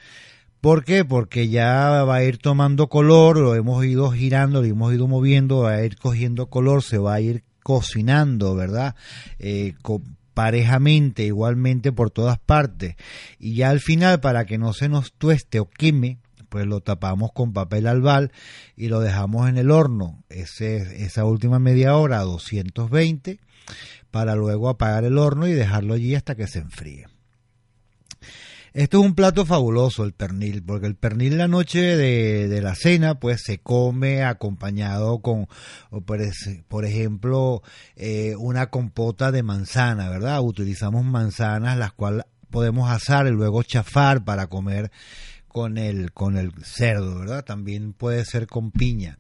¿Por 0.61 0.85
qué? 0.85 1.05
Porque 1.05 1.49
ya 1.49 2.05
va 2.05 2.17
a 2.17 2.25
ir 2.25 2.39
tomando 2.39 2.89
color, 2.89 3.37
lo 3.37 3.55
hemos 3.55 3.85
ido 3.85 4.11
girando, 4.11 4.61
lo 4.63 4.67
hemos 4.67 4.95
ido 4.95 5.07
moviendo, 5.07 5.61
va 5.61 5.73
a 5.73 5.85
ir 5.85 5.97
cogiendo 5.97 6.47
color, 6.47 6.83
se 6.83 6.99
va 6.99 7.15
a 7.15 7.21
ir 7.21 7.45
cocinando, 7.63 8.55
¿verdad? 8.55 8.95
Eh, 9.39 9.75
parejamente, 10.39 11.25
igualmente 11.25 11.91
por 11.91 12.13
todas 12.13 12.39
partes. 12.39 12.95
Y 13.41 13.57
ya 13.57 13.71
al 13.71 13.81
final, 13.81 14.21
para 14.21 14.45
que 14.45 14.57
no 14.57 14.73
se 14.73 14.89
nos 14.89 15.13
tueste 15.13 15.59
o 15.59 15.69
queme, 15.69 16.19
pues 16.49 16.65
lo 16.65 16.81
tapamos 16.81 17.33
con 17.33 17.53
papel 17.53 17.89
albal 17.89 18.31
y 18.77 18.87
lo 18.87 19.01
dejamos 19.01 19.49
en 19.49 19.59
el 19.59 19.73
horno 19.73 20.23
esa 20.29 21.25
última 21.25 21.59
media 21.59 21.97
hora 21.97 22.21
a 22.21 22.23
220 22.23 23.41
para 24.13 24.37
luego 24.37 24.69
apagar 24.69 25.03
el 25.03 25.19
horno 25.19 25.49
y 25.49 25.55
dejarlo 25.55 25.95
allí 25.95 26.15
hasta 26.15 26.37
que 26.37 26.47
se 26.47 26.61
enfríe. 26.61 27.09
Esto 28.75 29.01
es 29.01 29.07
un 29.07 29.15
plato 29.15 29.47
fabuloso, 29.47 30.05
el 30.05 30.13
pernil, 30.13 30.63
porque 30.63 30.87
el 30.87 30.95
pernil 30.95 31.39
la 31.39 31.49
noche 31.49 31.97
de, 31.97 32.61
la 32.61 32.75
cena, 32.75 33.19
pues 33.19 33.43
se 33.45 33.59
come 33.59 34.25
acompañado 34.25 35.21
con, 35.21 35.49
por, 36.69 36.85
ejemplo, 36.85 37.63
eh, 37.97 38.35
una 38.37 38.67
compota 38.67 39.33
de 39.33 39.43
manzana, 39.43 40.11
¿verdad? 40.11 40.43
Utilizamos 40.43 41.05
manzanas 41.05 41.79
las 41.79 41.93
cuales 41.93 42.25
podemos 42.51 42.91
asar 42.91 43.27
y 43.27 43.31
luego 43.31 43.63
chafar 43.63 44.25
para 44.25 44.47
comer 44.47 44.91
con 45.49 45.79
el, 45.79 46.13
con 46.13 46.37
el 46.37 46.53
cerdo, 46.63 47.19
¿verdad? 47.19 47.45
También 47.45 47.93
puede 47.93 48.25
ser 48.25 48.47
con 48.47 48.71
piña. 48.71 49.19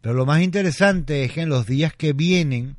Pero 0.00 0.14
lo 0.14 0.26
más 0.26 0.42
interesante 0.42 1.24
es 1.24 1.32
que 1.32 1.42
en 1.42 1.48
los 1.48 1.66
días 1.66 1.92
que 1.92 2.12
vienen, 2.12 2.76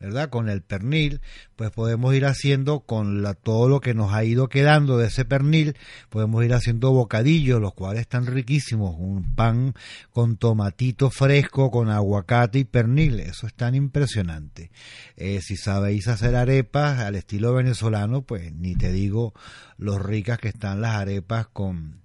¿verdad? 0.00 0.28
Con 0.28 0.48
el 0.48 0.62
pernil, 0.62 1.20
pues 1.56 1.70
podemos 1.70 2.14
ir 2.14 2.26
haciendo 2.26 2.80
con 2.80 3.22
la, 3.22 3.34
todo 3.34 3.68
lo 3.68 3.80
que 3.80 3.94
nos 3.94 4.12
ha 4.12 4.24
ido 4.24 4.48
quedando 4.48 4.98
de 4.98 5.08
ese 5.08 5.24
pernil, 5.24 5.76
podemos 6.10 6.44
ir 6.44 6.54
haciendo 6.54 6.92
bocadillos, 6.92 7.60
los 7.60 7.74
cuales 7.74 8.02
están 8.02 8.26
riquísimos, 8.26 8.94
un 8.98 9.34
pan 9.34 9.74
con 10.12 10.36
tomatito 10.36 11.10
fresco, 11.10 11.70
con 11.70 11.90
aguacate 11.90 12.58
y 12.58 12.64
pernil, 12.64 13.20
eso 13.20 13.46
es 13.46 13.54
tan 13.54 13.74
impresionante. 13.74 14.70
Eh, 15.16 15.40
si 15.40 15.56
sabéis 15.56 16.08
hacer 16.08 16.36
arepas 16.36 17.00
al 17.00 17.14
estilo 17.14 17.54
venezolano, 17.54 18.22
pues 18.22 18.52
ni 18.52 18.74
te 18.74 18.92
digo 18.92 19.34
lo 19.78 19.98
ricas 19.98 20.38
que 20.38 20.48
están 20.48 20.80
las 20.80 20.96
arepas 20.96 21.46
con, 21.48 22.00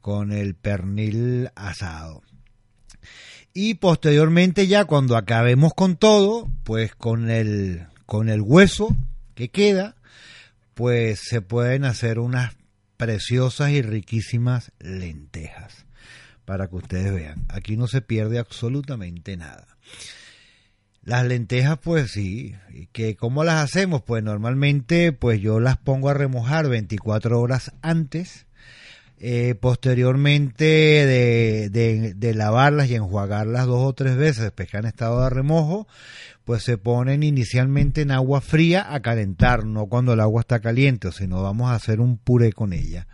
con 0.00 0.32
el 0.32 0.54
pernil 0.54 1.50
asado 1.54 2.22
y 3.56 3.72
posteriormente 3.72 4.66
ya 4.66 4.84
cuando 4.84 5.16
acabemos 5.16 5.72
con 5.72 5.96
todo, 5.96 6.50
pues 6.62 6.94
con 6.94 7.30
el, 7.30 7.86
con 8.04 8.28
el 8.28 8.42
hueso 8.42 8.94
que 9.34 9.48
queda, 9.48 9.96
pues 10.74 11.20
se 11.20 11.40
pueden 11.40 11.86
hacer 11.86 12.18
unas 12.18 12.54
preciosas 12.98 13.70
y 13.70 13.80
riquísimas 13.80 14.72
lentejas 14.78 15.86
para 16.44 16.68
que 16.68 16.76
ustedes 16.76 17.14
vean. 17.14 17.46
Aquí 17.48 17.78
no 17.78 17.86
se 17.86 18.02
pierde 18.02 18.38
absolutamente 18.38 19.38
nada. 19.38 19.66
Las 21.02 21.24
lentejas, 21.24 21.78
pues 21.78 22.10
sí, 22.10 22.54
que 22.92 23.16
¿cómo 23.16 23.42
las 23.42 23.64
hacemos? 23.64 24.02
Pues 24.02 24.22
normalmente, 24.22 25.12
pues 25.12 25.40
yo 25.40 25.60
las 25.60 25.78
pongo 25.78 26.10
a 26.10 26.14
remojar 26.14 26.68
24 26.68 27.40
horas 27.40 27.72
antes 27.80 28.45
eh, 29.18 29.54
posteriormente 29.58 30.64
de, 30.64 32.14
de, 32.14 32.34
lavarlas 32.34 32.90
y 32.90 32.94
enjuagarlas 32.94 33.66
dos 33.66 33.82
o 33.82 33.92
tres 33.94 34.16
veces 34.16 34.42
después 34.44 34.68
que 34.70 34.76
han 34.76 34.86
estado 34.86 35.22
de 35.22 35.30
remojo, 35.30 35.86
pues 36.44 36.62
se 36.62 36.78
ponen 36.78 37.22
inicialmente 37.22 38.02
en 38.02 38.10
agua 38.10 38.40
fría 38.40 38.94
a 38.94 39.00
calentar, 39.00 39.64
no 39.64 39.86
cuando 39.86 40.12
el 40.12 40.20
agua 40.20 40.42
está 40.42 40.60
caliente, 40.60 41.10
sino 41.12 41.42
vamos 41.42 41.70
a 41.70 41.74
hacer 41.74 42.00
un 42.00 42.18
puré 42.18 42.52
con 42.52 42.72
ella 42.72 43.06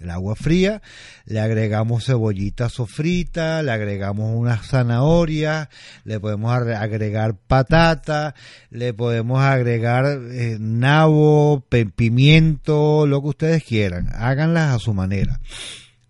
el 0.00 0.10
agua 0.10 0.36
fría, 0.36 0.80
le 1.26 1.40
agregamos 1.40 2.06
cebollita 2.06 2.68
sofrita, 2.68 3.62
le 3.62 3.72
agregamos 3.72 4.36
unas 4.36 4.66
zanahorias, 4.66 5.68
le 6.04 6.20
podemos 6.20 6.52
agregar 6.52 7.36
patata, 7.36 8.34
le 8.70 8.94
podemos 8.94 9.40
agregar 9.40 10.06
eh, 10.06 10.56
nabo, 10.60 11.64
pimiento, 11.96 13.06
lo 13.06 13.20
que 13.22 13.28
ustedes 13.28 13.64
quieran, 13.64 14.08
háganlas 14.14 14.74
a 14.74 14.78
su 14.78 14.94
manera. 14.94 15.40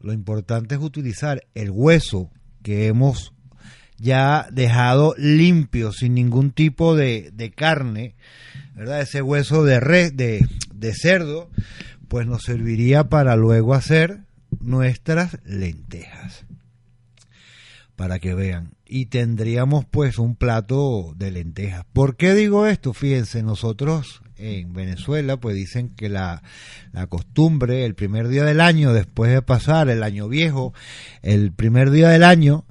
Lo 0.01 0.13
importante 0.13 0.75
es 0.77 0.81
utilizar 0.81 1.45
el 1.55 1.71
hueso 1.71 2.31
que 2.63 2.87
hemos 2.87 3.33
ya 3.99 4.49
dejado 4.53 5.15
limpio, 5.19 5.93
sin 5.93 6.15
ningún 6.15 6.53
tipo 6.53 6.95
de, 6.95 7.31
de 7.33 7.51
carne, 7.51 8.15
¿verdad? 8.75 9.01
Ese 9.01 9.23
hueso 9.23 9.65
de, 9.65 9.81
res, 9.81 10.17
de, 10.17 10.47
de 10.73 10.95
cerdo, 10.95 11.51
pues 12.09 12.27
nos 12.27 12.43
serviría 12.43 13.09
para 13.09 13.37
luego 13.37 13.75
hacer 13.75 14.21
nuestras 14.61 15.39
lentejas. 15.45 16.47
Para 17.97 18.19
que 18.19 18.35
vean. 18.35 18.75
Y 18.87 19.07
tendríamos 19.07 19.85
pues 19.85 20.19
un 20.19 20.37
plato 20.37 21.15
de 21.17 21.31
lentejas. 21.31 21.85
¿Por 21.93 22.17
qué 22.17 22.35
digo 22.35 22.67
esto? 22.67 22.93
Fíjense, 22.95 23.43
nosotros 23.43 24.23
en 24.37 24.73
Venezuela 24.73 25.37
pues 25.37 25.57
dicen 25.57 25.91
que 25.91 26.09
la, 26.09 26.43
la 26.93 27.07
costumbre, 27.09 27.85
el 27.85 27.95
primer 27.95 28.29
día 28.29 28.45
del 28.45 28.61
año, 28.61 28.93
después 28.93 29.33
de 29.33 29.43
pasar 29.43 29.89
el 29.89 30.03
año 30.03 30.29
viejo, 30.29 30.73
el 31.23 31.53
primer 31.53 31.91
día 31.91 32.09
del 32.09 32.25
año, 32.25 32.65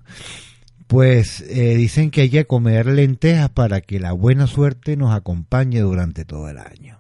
pues 0.87 1.41
eh, 1.41 1.75
dicen 1.75 2.09
que 2.09 2.21
hay 2.21 2.29
que 2.29 2.47
comer 2.47 2.87
lentejas 2.87 3.49
para 3.49 3.81
que 3.81 3.99
la 3.99 4.13
buena 4.13 4.47
suerte 4.47 4.95
nos 4.95 5.13
acompañe 5.13 5.81
durante 5.81 6.25
todo 6.25 6.49
el 6.49 6.57
año. 6.57 6.99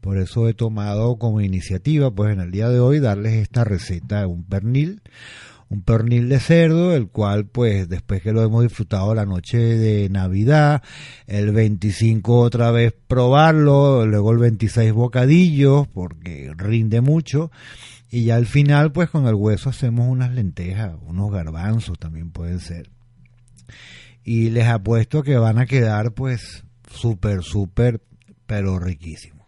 Por 0.00 0.18
eso 0.18 0.48
he 0.48 0.54
tomado 0.54 1.16
como 1.16 1.40
iniciativa, 1.40 2.10
pues 2.10 2.32
en 2.32 2.40
el 2.40 2.50
día 2.50 2.68
de 2.68 2.80
hoy, 2.80 3.00
darles 3.00 3.34
esta 3.34 3.64
receta 3.64 4.20
de 4.20 4.26
un 4.26 4.44
pernil, 4.44 5.02
un 5.68 5.82
pernil 5.82 6.28
de 6.28 6.40
cerdo, 6.40 6.94
el 6.94 7.08
cual, 7.08 7.46
pues 7.46 7.88
después 7.88 8.22
que 8.22 8.32
lo 8.32 8.42
hemos 8.42 8.62
disfrutado 8.62 9.14
la 9.14 9.26
noche 9.26 9.58
de 9.58 10.08
Navidad, 10.08 10.82
el 11.26 11.52
25 11.52 12.40
otra 12.40 12.70
vez 12.70 12.94
probarlo, 13.06 14.04
luego 14.06 14.32
el 14.32 14.38
26 14.38 14.92
bocadillos, 14.92 15.86
porque 15.86 16.50
rinde 16.56 17.00
mucho, 17.00 17.52
y 18.10 18.24
ya 18.24 18.36
al 18.36 18.46
final, 18.46 18.90
pues 18.90 19.10
con 19.10 19.28
el 19.28 19.34
hueso 19.34 19.70
hacemos 19.70 20.08
unas 20.08 20.32
lentejas, 20.32 20.96
unos 21.06 21.30
garbanzos 21.30 21.98
también 21.98 22.32
pueden 22.32 22.58
ser. 22.58 22.90
Y 24.24 24.50
les 24.50 24.66
apuesto 24.66 25.22
que 25.22 25.36
van 25.36 25.58
a 25.58 25.66
quedar, 25.66 26.12
pues, 26.12 26.64
súper, 26.92 27.42
súper, 27.42 28.00
pero 28.46 28.80
riquísimos. 28.80 29.39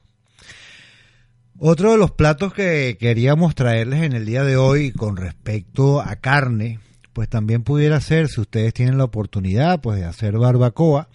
Otro 1.65 1.93
de 1.93 1.97
los 1.97 2.11
platos 2.11 2.53
que 2.53 2.97
queríamos 2.99 3.55
traerles 3.55 4.03
en 4.03 4.15
el 4.15 4.27
día 4.27 4.43
de 4.43 4.57
hoy 4.57 4.91
con 4.91 5.17
respecto 5.17 6.01
a 6.01 6.17
carne, 6.17 6.81
pues 7.13 7.29
también 7.29 7.63
pudiera 7.63 8.01
ser, 8.01 8.27
si 8.27 8.41
ustedes 8.41 8.75
tienen 8.75 8.99
la 8.99 9.05
oportunidad, 9.05 9.81
pues 9.81 10.01
de 10.01 10.05
hacer 10.05 10.37
barbacoa, 10.39 11.09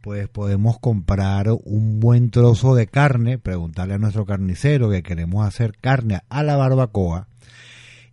pues 0.00 0.28
podemos 0.28 0.78
comprar 0.78 1.48
un 1.64 1.98
buen 1.98 2.30
trozo 2.30 2.76
de 2.76 2.86
carne, 2.86 3.38
preguntarle 3.38 3.94
a 3.94 3.98
nuestro 3.98 4.24
carnicero 4.24 4.90
que 4.90 5.02
queremos 5.02 5.44
hacer 5.44 5.76
carne 5.80 6.20
a 6.28 6.44
la 6.44 6.54
barbacoa, 6.54 7.26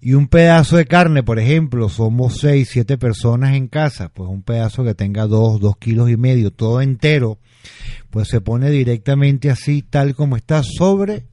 y 0.02 0.14
un 0.16 0.28
pedazo 0.28 0.78
de 0.78 0.88
carne, 0.88 1.22
por 1.22 1.38
ejemplo, 1.38 1.90
somos 1.90 2.40
seis, 2.40 2.70
siete 2.72 2.98
personas 2.98 3.54
en 3.54 3.68
casa, 3.68 4.10
pues 4.10 4.32
un 4.32 4.42
pedazo 4.42 4.84
que 4.84 4.96
tenga 4.96 5.28
dos, 5.28 5.60
dos 5.60 5.78
kilos 5.78 6.10
y 6.10 6.18
medio, 6.18 6.50
todo 6.50 6.82
entero, 6.82 7.38
pues 8.10 8.30
se 8.30 8.42
pone 8.42 8.72
directamente 8.72 9.52
así, 9.52 9.84
tal 9.84 10.16
como 10.16 10.38
está, 10.38 10.64
sobre 10.64 11.26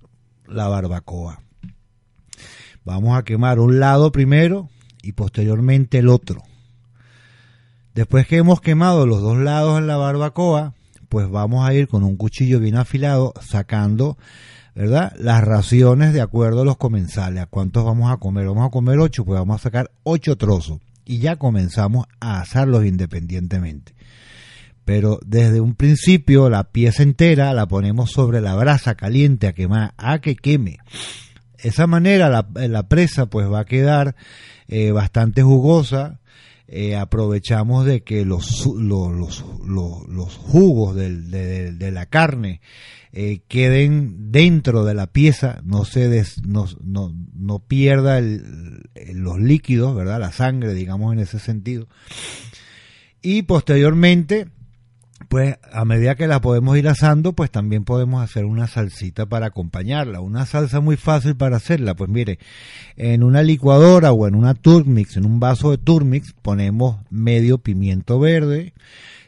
la 0.52 0.68
barbacoa. 0.68 1.42
Vamos 2.84 3.16
a 3.16 3.22
quemar 3.22 3.60
un 3.60 3.80
lado 3.80 4.12
primero 4.12 4.68
y 5.02 5.12
posteriormente 5.12 5.98
el 5.98 6.08
otro. 6.08 6.42
Después 7.94 8.26
que 8.26 8.38
hemos 8.38 8.60
quemado 8.60 9.06
los 9.06 9.20
dos 9.20 9.38
lados 9.38 9.78
en 9.78 9.86
la 9.86 9.96
barbacoa, 9.96 10.74
pues 11.08 11.28
vamos 11.30 11.68
a 11.68 11.74
ir 11.74 11.88
con 11.88 12.02
un 12.02 12.16
cuchillo 12.16 12.58
bien 12.58 12.76
afilado 12.76 13.34
sacando, 13.40 14.16
¿verdad? 14.74 15.12
Las 15.18 15.44
raciones 15.44 16.12
de 16.12 16.22
acuerdo 16.22 16.62
a 16.62 16.64
los 16.64 16.78
comensales. 16.78 17.42
¿A 17.42 17.46
cuántos 17.46 17.84
vamos 17.84 18.10
a 18.10 18.16
comer? 18.16 18.46
Vamos 18.46 18.66
a 18.66 18.70
comer 18.70 18.98
ocho, 18.98 19.24
pues 19.24 19.38
vamos 19.38 19.60
a 19.60 19.62
sacar 19.62 19.90
ocho 20.02 20.36
trozos. 20.36 20.80
Y 21.04 21.18
ya 21.18 21.36
comenzamos 21.36 22.06
a 22.20 22.40
asarlos 22.40 22.86
independientemente 22.86 23.92
pero 24.94 25.18
desde 25.24 25.62
un 25.62 25.74
principio 25.74 26.50
la 26.50 26.64
pieza 26.64 27.02
entera 27.02 27.54
la 27.54 27.64
ponemos 27.64 28.10
sobre 28.10 28.42
la 28.42 28.54
brasa 28.54 28.94
caliente 28.94 29.46
a 29.46 29.54
quemar, 29.54 29.94
a 29.96 30.20
que 30.20 30.36
queme. 30.36 30.80
Esa 31.56 31.86
manera 31.86 32.28
la, 32.28 32.88
presa 32.88 33.24
pues 33.24 33.50
va 33.50 33.60
a 33.60 33.64
quedar 33.64 34.16
eh, 34.68 34.90
bastante 34.90 35.42
jugosa. 35.42 36.20
Eh, 36.68 36.94
aprovechamos 36.94 37.86
de 37.86 38.02
que 38.02 38.26
los, 38.26 38.66
los, 38.66 39.42
los, 39.64 40.36
jugos 40.36 40.94
de, 40.94 41.90
la 41.90 42.04
carne 42.04 42.60
eh, 43.14 43.40
queden 43.48 44.30
dentro 44.30 44.84
de 44.84 44.92
la 44.92 45.06
pieza, 45.06 45.62
no 45.64 45.86
se 45.86 46.10
des, 46.10 46.42
no, 46.44 46.68
no, 46.84 47.14
no 47.34 47.60
pierda 47.60 48.20
los 48.20 49.40
líquidos, 49.40 49.96
¿verdad? 49.96 50.20
La 50.20 50.32
sangre, 50.32 50.74
digamos 50.74 51.14
en 51.14 51.20
ese 51.20 51.38
sentido. 51.38 51.88
Y 53.22 53.44
posteriormente 53.44 54.48
pues 55.32 55.56
a 55.72 55.86
medida 55.86 56.14
que 56.14 56.26
la 56.26 56.42
podemos 56.42 56.76
ir 56.76 56.86
asando, 56.88 57.32
pues 57.32 57.50
también 57.50 57.84
podemos 57.84 58.22
hacer 58.22 58.44
una 58.44 58.66
salsita 58.66 59.24
para 59.24 59.46
acompañarla. 59.46 60.20
Una 60.20 60.44
salsa 60.44 60.80
muy 60.80 60.98
fácil 60.98 61.36
para 61.36 61.56
hacerla, 61.56 61.94
pues 61.94 62.10
mire, 62.10 62.38
en 62.98 63.22
una 63.22 63.42
licuadora 63.42 64.12
o 64.12 64.28
en 64.28 64.34
una 64.34 64.52
turmix, 64.52 65.16
en 65.16 65.24
un 65.24 65.40
vaso 65.40 65.70
de 65.70 65.78
turmix, 65.78 66.34
ponemos 66.34 66.98
medio 67.08 67.56
pimiento 67.56 68.20
verde, 68.20 68.74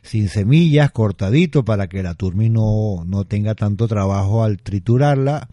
sin 0.05 0.29
semillas, 0.29 0.90
cortadito 0.93 1.64
para 1.64 1.88
que 1.88 2.03
la 2.03 2.14
turmi 2.14 2.51
no, 2.51 3.05
no 3.07 3.25
tenga 3.25 3.55
tanto 3.55 3.88
trabajo 3.88 4.45
al 4.45 4.59
triturarla. 4.59 5.49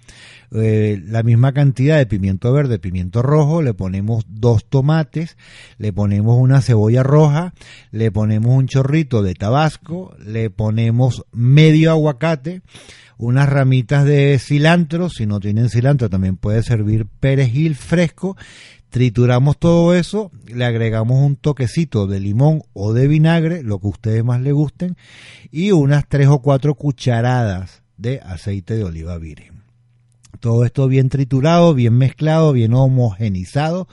Eh, 0.53 1.01
la 1.05 1.23
misma 1.23 1.53
cantidad 1.53 1.97
de 1.97 2.05
pimiento 2.05 2.51
verde, 2.51 2.77
pimiento 2.77 3.21
rojo, 3.21 3.61
le 3.61 3.73
ponemos 3.73 4.25
dos 4.27 4.65
tomates, 4.65 5.37
le 5.77 5.93
ponemos 5.93 6.37
una 6.37 6.61
cebolla 6.61 7.01
roja, 7.01 7.53
le 7.91 8.11
ponemos 8.11 8.53
un 8.53 8.67
chorrito 8.67 9.23
de 9.23 9.33
tabasco, 9.33 10.13
le 10.19 10.49
ponemos 10.49 11.23
medio 11.31 11.91
aguacate, 11.91 12.61
unas 13.17 13.47
ramitas 13.47 14.03
de 14.03 14.37
cilantro, 14.39 15.09
si 15.09 15.25
no 15.25 15.39
tienen 15.39 15.69
cilantro 15.69 16.09
también 16.09 16.35
puede 16.35 16.63
servir 16.63 17.05
perejil 17.05 17.75
fresco, 17.75 18.35
Trituramos 18.91 19.57
todo 19.57 19.95
eso, 19.95 20.31
le 20.45 20.65
agregamos 20.65 21.17
un 21.23 21.37
toquecito 21.37 22.07
de 22.07 22.19
limón 22.19 22.61
o 22.73 22.91
de 22.93 23.07
vinagre, 23.07 23.63
lo 23.63 23.79
que 23.79 23.87
a 23.87 23.91
ustedes 23.91 24.23
más 24.23 24.41
les 24.41 24.53
gusten, 24.53 24.97
y 25.49 25.71
unas 25.71 26.07
tres 26.07 26.27
o 26.27 26.41
cuatro 26.41 26.75
cucharadas 26.75 27.83
de 27.97 28.19
aceite 28.19 28.75
de 28.75 28.83
oliva 28.83 29.17
virgen. 29.17 29.63
Todo 30.41 30.65
esto 30.65 30.87
bien 30.87 31.09
triturado, 31.09 31.73
bien 31.73 31.97
mezclado, 31.97 32.51
bien 32.51 32.73
homogenizado, 32.73 33.87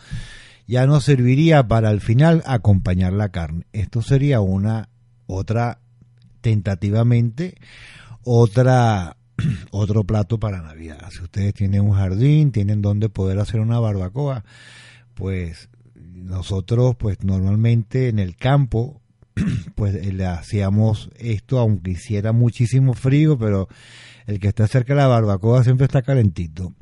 ya 0.67 0.87
nos 0.87 1.05
serviría 1.05 1.67
para 1.67 1.91
al 1.91 2.01
final 2.01 2.43
acompañar 2.45 3.13
la 3.13 3.31
carne. 3.31 3.67
Esto 3.73 4.03
sería 4.03 4.41
una 4.41 4.89
otra 5.27 5.79
tentativamente 6.41 7.55
otra 8.25 9.17
otro 9.71 10.05
plato 10.05 10.39
para 10.39 10.61
Navidad. 10.61 10.99
Si 11.11 11.23
ustedes 11.23 11.55
tienen 11.55 11.83
un 11.83 11.93
jardín, 11.93 12.53
tienen 12.53 12.83
donde 12.83 13.09
poder 13.09 13.39
hacer 13.39 13.61
una 13.61 13.79
barbacoa, 13.79 14.45
pues 15.19 15.69
nosotros 15.97 16.95
pues 16.97 17.25
normalmente 17.25 18.09
en 18.09 18.21
el 18.21 18.37
campo 18.37 19.03
pues 19.75 19.97
eh, 19.97 20.13
le 20.13 20.27
hacíamos 20.27 21.11
esto 21.19 21.59
aunque 21.59 21.91
hiciera 21.91 22.33
muchísimo 22.33 22.95
frío 22.95 23.37
pero 23.37 23.69
el 24.29 24.39
que 24.39 24.47
está 24.47 24.69
cerca 24.69 24.95
de 24.95 25.01
la 25.01 25.09
barbacoa 25.09 25.65
siempre 25.65 25.87
está 25.87 26.03
calentito. 26.03 26.75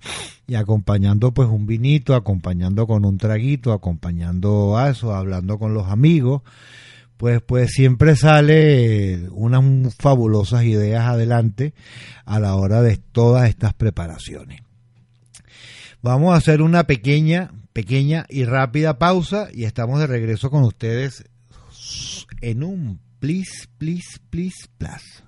Y 0.47 0.57
acompañando 0.57 1.33
pues 1.33 1.49
un 1.49 1.67
vinito 1.67 2.15
acompañando 2.15 2.87
con 2.87 3.07
un 3.07 3.17
traguito 3.17 3.73
acompañando 3.73 4.79
eso 4.87 5.15
hablando 5.15 5.59
con 5.59 5.73
los 5.73 5.87
amigos 5.87 6.43
pues 7.17 7.41
pues 7.41 7.71
siempre 7.73 8.17
sale 8.17 9.31
unas 9.31 9.95
fabulosas 9.95 10.65
ideas 10.65 11.07
adelante 11.07 11.73
a 12.27 12.39
la 12.39 12.55
hora 12.55 12.83
de 12.83 12.99
todas 12.99 13.49
estas 13.49 13.73
preparaciones. 13.73 14.61
Vamos 16.03 16.35
a 16.35 16.37
hacer 16.37 16.61
una 16.61 16.85
pequeña 16.85 17.51
pequeña 17.77 18.25
y 18.31 18.47
rápida 18.47 18.99
pausa 18.99 19.49
y 19.53 19.65
estamos 19.65 20.01
de 20.01 20.07
regreso 20.07 20.49
con 20.49 20.63
ustedes 20.63 21.27
en 22.41 22.63
un 22.63 22.99
Please, 23.21 23.69
Please, 23.77 24.19
Please 24.31 24.67
Plus. 24.79 25.26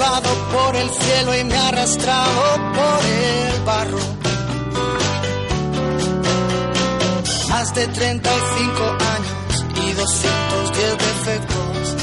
Por 0.00 0.76
el 0.76 0.88
cielo 0.88 1.34
y 1.36 1.44
me 1.44 1.54
ha 1.54 1.68
arrastrado 1.68 2.42
por 2.72 3.04
el 3.04 3.60
barro. 3.64 3.98
Más 7.50 7.74
de 7.74 7.86
35 7.86 8.96
años 9.16 9.64
y 9.76 9.92
210 9.92 10.98
defectos. 10.98 11.96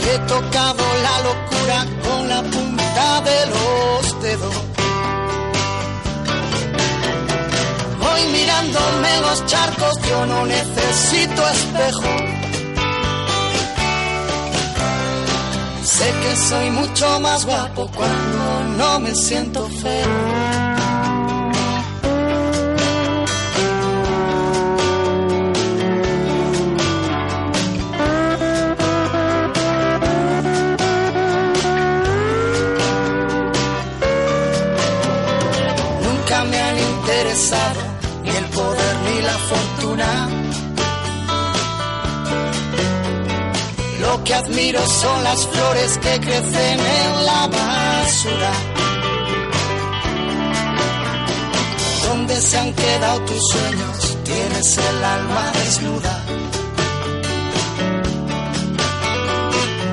Y 0.00 0.08
he 0.08 0.18
tocado 0.20 0.84
la 1.02 1.20
locura 1.28 1.86
con 2.06 2.28
la 2.28 2.42
punta 2.42 3.20
de 3.22 3.46
los 3.46 4.22
dedos. 4.22 4.54
Voy 8.00 8.26
mirándome 8.32 9.20
los 9.20 9.46
charcos, 9.46 9.98
yo 10.08 10.26
no 10.26 10.46
necesito 10.46 11.48
espejo. 11.48 12.33
Sé 15.96 16.12
que 16.22 16.36
soy 16.36 16.70
mucho 16.72 17.20
más 17.20 17.46
guapo 17.46 17.88
cuando 17.94 18.64
no 18.76 18.98
me 18.98 19.14
siento 19.14 19.68
feo. 19.68 20.63
Que 44.24 44.34
admiro 44.34 44.80
son 44.86 45.22
las 45.22 45.46
flores 45.46 45.98
que 45.98 46.20
crecen 46.20 46.80
en 46.80 47.26
la 47.26 47.46
basura. 47.46 48.52
¿Dónde 52.08 52.40
se 52.40 52.58
han 52.58 52.72
quedado 52.72 53.20
tus 53.20 53.48
sueños? 53.48 54.18
Tienes 54.24 54.78
el 54.78 55.04
alma 55.04 55.52
desnuda. 55.52 56.24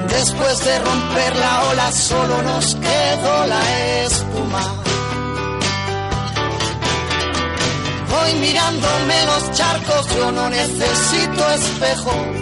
Después 0.08 0.66
de 0.66 0.80
romper 0.80 1.36
la 1.36 1.64
ola 1.70 1.92
solo 1.92 2.42
nos 2.42 2.76
quedó 2.76 3.48
la 3.48 4.04
espuma. 4.06 4.64
Voy 8.10 8.34
mirándome 8.36 9.26
los 9.26 9.52
charcos, 9.52 10.16
yo 10.16 10.32
no 10.32 10.50
necesito 10.50 11.50
espejo. 11.52 12.41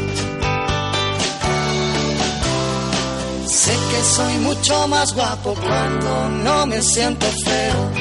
Sé 3.49 3.71
que 3.71 4.03
soy 4.03 4.37
mucho 4.37 4.87
más 4.87 5.11
guapo 5.15 5.55
cuando 5.55 6.29
no 6.43 6.67
me 6.67 6.79
siento 6.83 7.25
feo. 7.43 7.98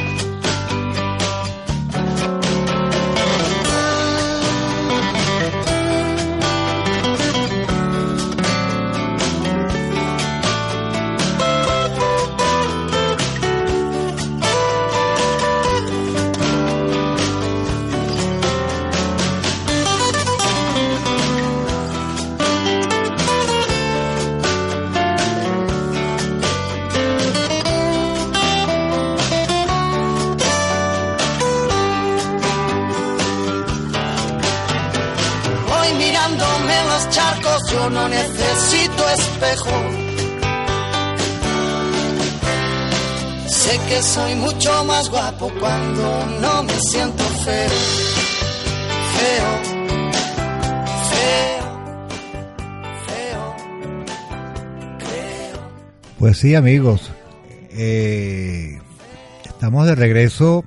Yo 37.72 37.90
no 37.90 38.08
necesito 38.08 39.08
espejo. 39.10 39.80
Sé 43.46 43.78
que 43.88 44.02
soy 44.02 44.34
mucho 44.36 44.84
más 44.84 45.10
guapo 45.10 45.50
cuando 45.60 46.26
no 46.40 46.62
me 46.62 46.80
siento 46.80 47.24
feo. 47.24 47.70
Feo. 49.16 49.78
Pues 56.18 56.38
sí, 56.38 56.56
amigos, 56.56 57.12
eh, 57.70 58.80
estamos 59.44 59.86
de 59.86 59.94
regreso 59.94 60.64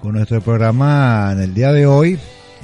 con 0.00 0.14
nuestro 0.14 0.40
programa 0.40 1.30
en 1.32 1.40
el 1.40 1.52
día 1.52 1.72
de 1.72 1.86
hoy. 1.86 2.18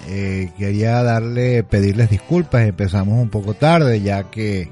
Eh, 0.06 0.50
quería 0.56 1.02
darle, 1.02 1.62
pedirles 1.64 2.10
disculpas, 2.10 2.66
empezamos 2.66 3.20
un 3.20 3.28
poco 3.28 3.54
tarde 3.54 4.00
ya 4.00 4.30
que 4.30 4.70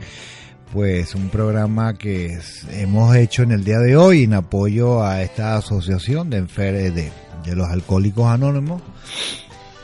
pues 0.73 1.15
un 1.15 1.29
programa 1.29 1.95
que 1.95 2.39
hemos 2.73 3.15
hecho 3.17 3.43
en 3.43 3.53
el 3.53 3.65
día 3.65 3.79
de 3.79 3.97
hoy 3.97 4.25
en 4.25 4.35
apoyo 4.35 5.05
a 5.05 5.23
esta 5.23 5.57
asociación 5.57 6.31
de 6.31 6.39
enfer 6.39 6.93
de, 6.93 7.11
de 7.45 7.57
los 7.57 7.69
alcohólicos 7.69 8.27
anónimos. 8.27 8.83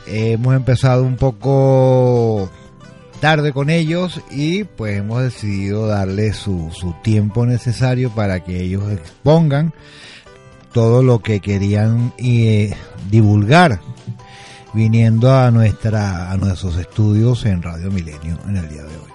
hemos 0.07 0.55
empezado 0.55 1.03
un 1.03 1.15
poco 1.15 2.49
tarde 3.23 3.53
con 3.53 3.69
ellos 3.69 4.21
y 4.31 4.65
pues 4.65 4.97
hemos 4.97 5.23
decidido 5.23 5.87
darle 5.87 6.33
su, 6.33 6.69
su 6.73 6.93
tiempo 7.03 7.45
necesario 7.45 8.09
para 8.09 8.43
que 8.43 8.61
ellos 8.61 8.91
expongan 8.91 9.73
todo 10.73 11.03
lo 11.03 11.19
que 11.19 11.39
querían 11.39 12.13
eh, 12.17 12.73
divulgar 13.09 13.79
viniendo 14.73 15.33
a 15.33 15.51
nuestra 15.51 16.31
a 16.31 16.37
nuestros 16.37 16.77
estudios 16.77 17.45
en 17.45 17.61
Radio 17.61 17.91
Milenio 17.91 18.37
en 18.47 18.57
el 18.57 18.69
día 18.69 18.83
de 18.83 18.95
hoy. 18.95 19.13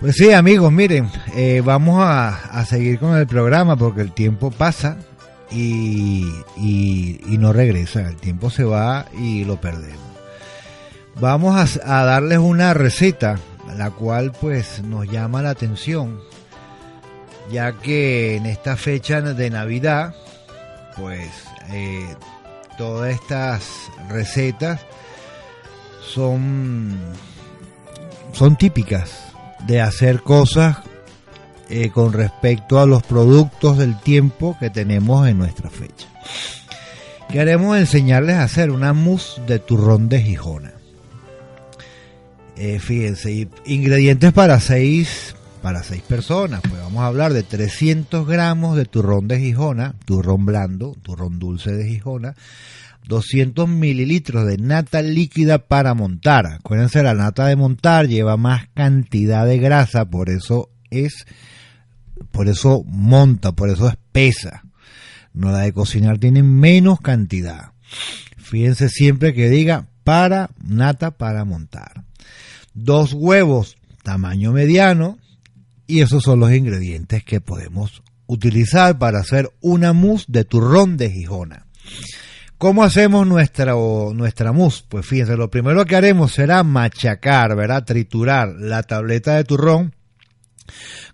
Pues 0.00 0.14
sí, 0.14 0.32
amigos, 0.32 0.70
miren, 0.70 1.10
eh, 1.34 1.60
vamos 1.64 2.00
a, 2.00 2.28
a 2.28 2.64
seguir 2.64 3.00
con 3.00 3.16
el 3.16 3.26
programa 3.26 3.74
porque 3.74 4.02
el 4.02 4.12
tiempo 4.12 4.52
pasa 4.52 4.96
y, 5.50 6.30
y, 6.56 7.38
no 7.38 7.52
regresa, 7.52 8.02
el 8.02 8.16
tiempo 8.16 8.50
se 8.50 8.64
va 8.64 9.06
y 9.18 9.44
lo 9.44 9.60
perdemos. 9.60 9.98
Vamos 11.20 11.80
a, 11.82 12.00
a 12.00 12.04
darles 12.04 12.38
una 12.38 12.74
receta, 12.74 13.38
la 13.76 13.90
cual 13.90 14.32
pues 14.40 14.82
nos 14.82 15.10
llama 15.10 15.42
la 15.42 15.50
atención, 15.50 16.20
ya 17.50 17.72
que 17.72 18.36
en 18.36 18.46
esta 18.46 18.76
fecha 18.76 19.20
de 19.20 19.50
Navidad, 19.50 20.14
pues 20.96 21.28
eh, 21.72 22.14
todas 22.78 23.12
estas 23.12 23.90
recetas 24.08 24.80
son, 26.00 26.96
son 28.32 28.56
típicas 28.56 29.24
de 29.66 29.82
hacer 29.82 30.22
cosas 30.22 30.78
eh, 31.68 31.90
con 31.90 32.12
respecto 32.14 32.80
a 32.80 32.86
los 32.86 33.02
productos 33.02 33.76
del 33.76 34.00
tiempo 34.00 34.56
que 34.58 34.70
tenemos 34.70 35.28
en 35.28 35.36
nuestra 35.36 35.68
fecha. 35.68 36.08
Queremos 37.28 37.76
enseñarles 37.76 38.36
a 38.36 38.44
hacer 38.44 38.70
una 38.70 38.94
mousse 38.94 39.42
de 39.46 39.58
turrón 39.58 40.08
de 40.08 40.22
Gijona. 40.22 40.72
Eh, 42.56 42.78
fíjense, 42.78 43.48
ingredientes 43.66 44.32
para 44.32 44.58
seis, 44.60 45.36
para 45.68 45.82
seis 45.82 46.00
personas. 46.00 46.62
Pues 46.62 46.80
vamos 46.80 47.02
a 47.02 47.08
hablar 47.08 47.34
de 47.34 47.42
300 47.42 48.26
gramos 48.26 48.74
de 48.74 48.86
turrón 48.86 49.28
de 49.28 49.38
Gijona, 49.38 49.96
turrón 50.06 50.46
blando, 50.46 50.96
turrón 51.02 51.38
dulce 51.38 51.72
de 51.72 51.86
Gijona, 51.86 52.34
200 53.06 53.68
mililitros 53.68 54.46
de 54.46 54.56
nata 54.56 55.02
líquida 55.02 55.58
para 55.58 55.92
montar. 55.92 56.46
Acuérdense, 56.46 57.02
la 57.02 57.12
nata 57.12 57.44
de 57.44 57.56
montar 57.56 58.08
lleva 58.08 58.38
más 58.38 58.66
cantidad 58.72 59.44
de 59.44 59.58
grasa, 59.58 60.06
por 60.06 60.30
eso 60.30 60.70
es, 60.88 61.26
por 62.30 62.48
eso 62.48 62.82
monta, 62.86 63.52
por 63.52 63.68
eso 63.68 63.90
es 63.90 63.98
pesa. 64.10 64.62
No 65.34 65.52
la 65.52 65.58
de 65.58 65.74
cocinar 65.74 66.16
tiene 66.16 66.42
menos 66.42 66.98
cantidad. 66.98 67.72
Fíjense 68.38 68.88
siempre 68.88 69.34
que 69.34 69.50
diga 69.50 69.88
para 70.02 70.48
nata 70.64 71.10
para 71.10 71.44
montar. 71.44 72.04
Dos 72.72 73.12
huevos 73.12 73.76
tamaño 74.02 74.52
mediano 74.52 75.18
y 75.88 76.02
esos 76.02 76.22
son 76.22 76.38
los 76.38 76.52
ingredientes 76.52 77.24
que 77.24 77.40
podemos 77.40 78.02
utilizar 78.26 78.98
para 78.98 79.20
hacer 79.20 79.50
una 79.60 79.92
mousse 79.92 80.26
de 80.28 80.44
turrón 80.44 80.96
de 80.98 81.10
Gijona. 81.10 81.66
¿Cómo 82.58 82.84
hacemos 82.84 83.26
nuestra, 83.26 83.72
nuestra 83.72 84.52
mousse? 84.52 84.84
Pues 84.88 85.06
fíjense, 85.06 85.36
lo 85.36 85.50
primero 85.50 85.84
que 85.86 85.96
haremos 85.96 86.32
será 86.32 86.62
machacar, 86.62 87.56
¿verdad? 87.56 87.84
Triturar 87.84 88.50
la 88.58 88.82
tableta 88.82 89.34
de 89.34 89.44
turrón 89.44 89.94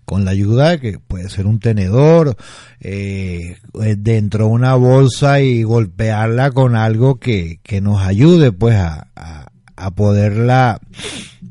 con 0.03 0.25
la 0.25 0.31
ayuda 0.31 0.71
de 0.71 0.79
que 0.81 0.99
puede 0.99 1.29
ser 1.29 1.45
un 1.45 1.59
tenedor 1.59 2.35
eh, 2.81 3.57
dentro 3.97 4.45
de 4.47 4.51
una 4.51 4.75
bolsa 4.75 5.39
y 5.39 5.63
golpearla 5.63 6.51
con 6.51 6.75
algo 6.75 7.19
que, 7.19 7.61
que 7.63 7.79
nos 7.79 8.01
ayude 8.01 8.51
pues 8.51 8.75
a, 8.75 9.07
a, 9.15 9.47
a 9.77 9.91
poderla 9.91 10.81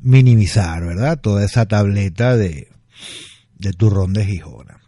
minimizar, 0.02 0.84
¿verdad? 0.84 1.18
Toda 1.18 1.44
esa 1.44 1.66
tableta 1.66 2.36
de, 2.36 2.73
de 3.58 3.72
turrón 3.72 4.12
de 4.12 4.24
Gijona. 4.26 4.80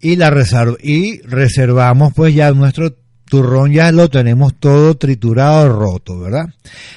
Y 0.00 0.16
la 0.16 0.32
y 0.80 1.20
reservamos 1.22 2.12
pues 2.14 2.34
ya 2.34 2.52
nuestro 2.52 2.96
turrón 3.28 3.72
ya 3.72 3.92
lo 3.92 4.08
tenemos 4.08 4.58
todo 4.58 4.96
triturado, 4.96 5.68
roto, 5.68 6.18
¿verdad? 6.18 6.46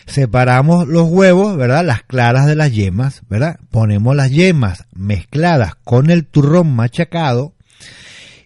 Separamos 0.05 0.87
los 0.87 1.09
huevos, 1.09 1.57
¿verdad? 1.57 1.85
Las 1.85 2.03
claras 2.03 2.45
de 2.45 2.55
las 2.55 2.71
yemas, 2.71 3.21
¿verdad? 3.29 3.59
Ponemos 3.69 4.15
las 4.15 4.31
yemas 4.31 4.85
mezcladas 4.93 5.75
con 5.83 6.09
el 6.09 6.25
turrón 6.25 6.73
machacado 6.73 7.53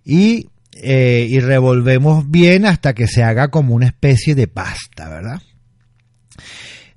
y, 0.04 0.50
eh, 0.74 1.28
y 1.30 1.40
revolvemos 1.40 2.30
bien 2.30 2.66
hasta 2.66 2.94
que 2.94 3.08
se 3.08 3.24
haga 3.24 3.50
como 3.50 3.76
una 3.76 3.88
especie 3.88 4.36
de 4.36 4.48
pasta, 4.48 5.10
¿verdad? 5.10 5.42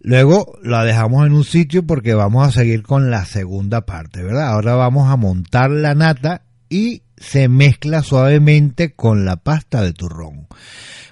Luego 0.01 0.59
la 0.63 0.85
dejamos 0.85 1.27
en 1.27 1.33
un 1.33 1.45
sitio 1.45 1.85
porque 1.85 2.15
vamos 2.15 2.47
a 2.47 2.53
seguir 2.53 2.83
con 2.83 3.11
la 3.11 3.25
segunda 3.25 3.83
parte, 3.83 4.23
¿verdad? 4.23 4.49
Ahora 4.49 4.75
vamos 4.75 5.11
a 5.11 5.17
montar 5.17 5.71
la 5.71 5.95
nata 5.95 6.43
y 6.69 7.03
se 7.17 7.49
mezcla 7.49 8.03
suavemente 8.03 8.93
con 8.95 9.25
la 9.25 9.37
pasta 9.37 9.83
de 9.83 9.93
turrón. 9.93 10.47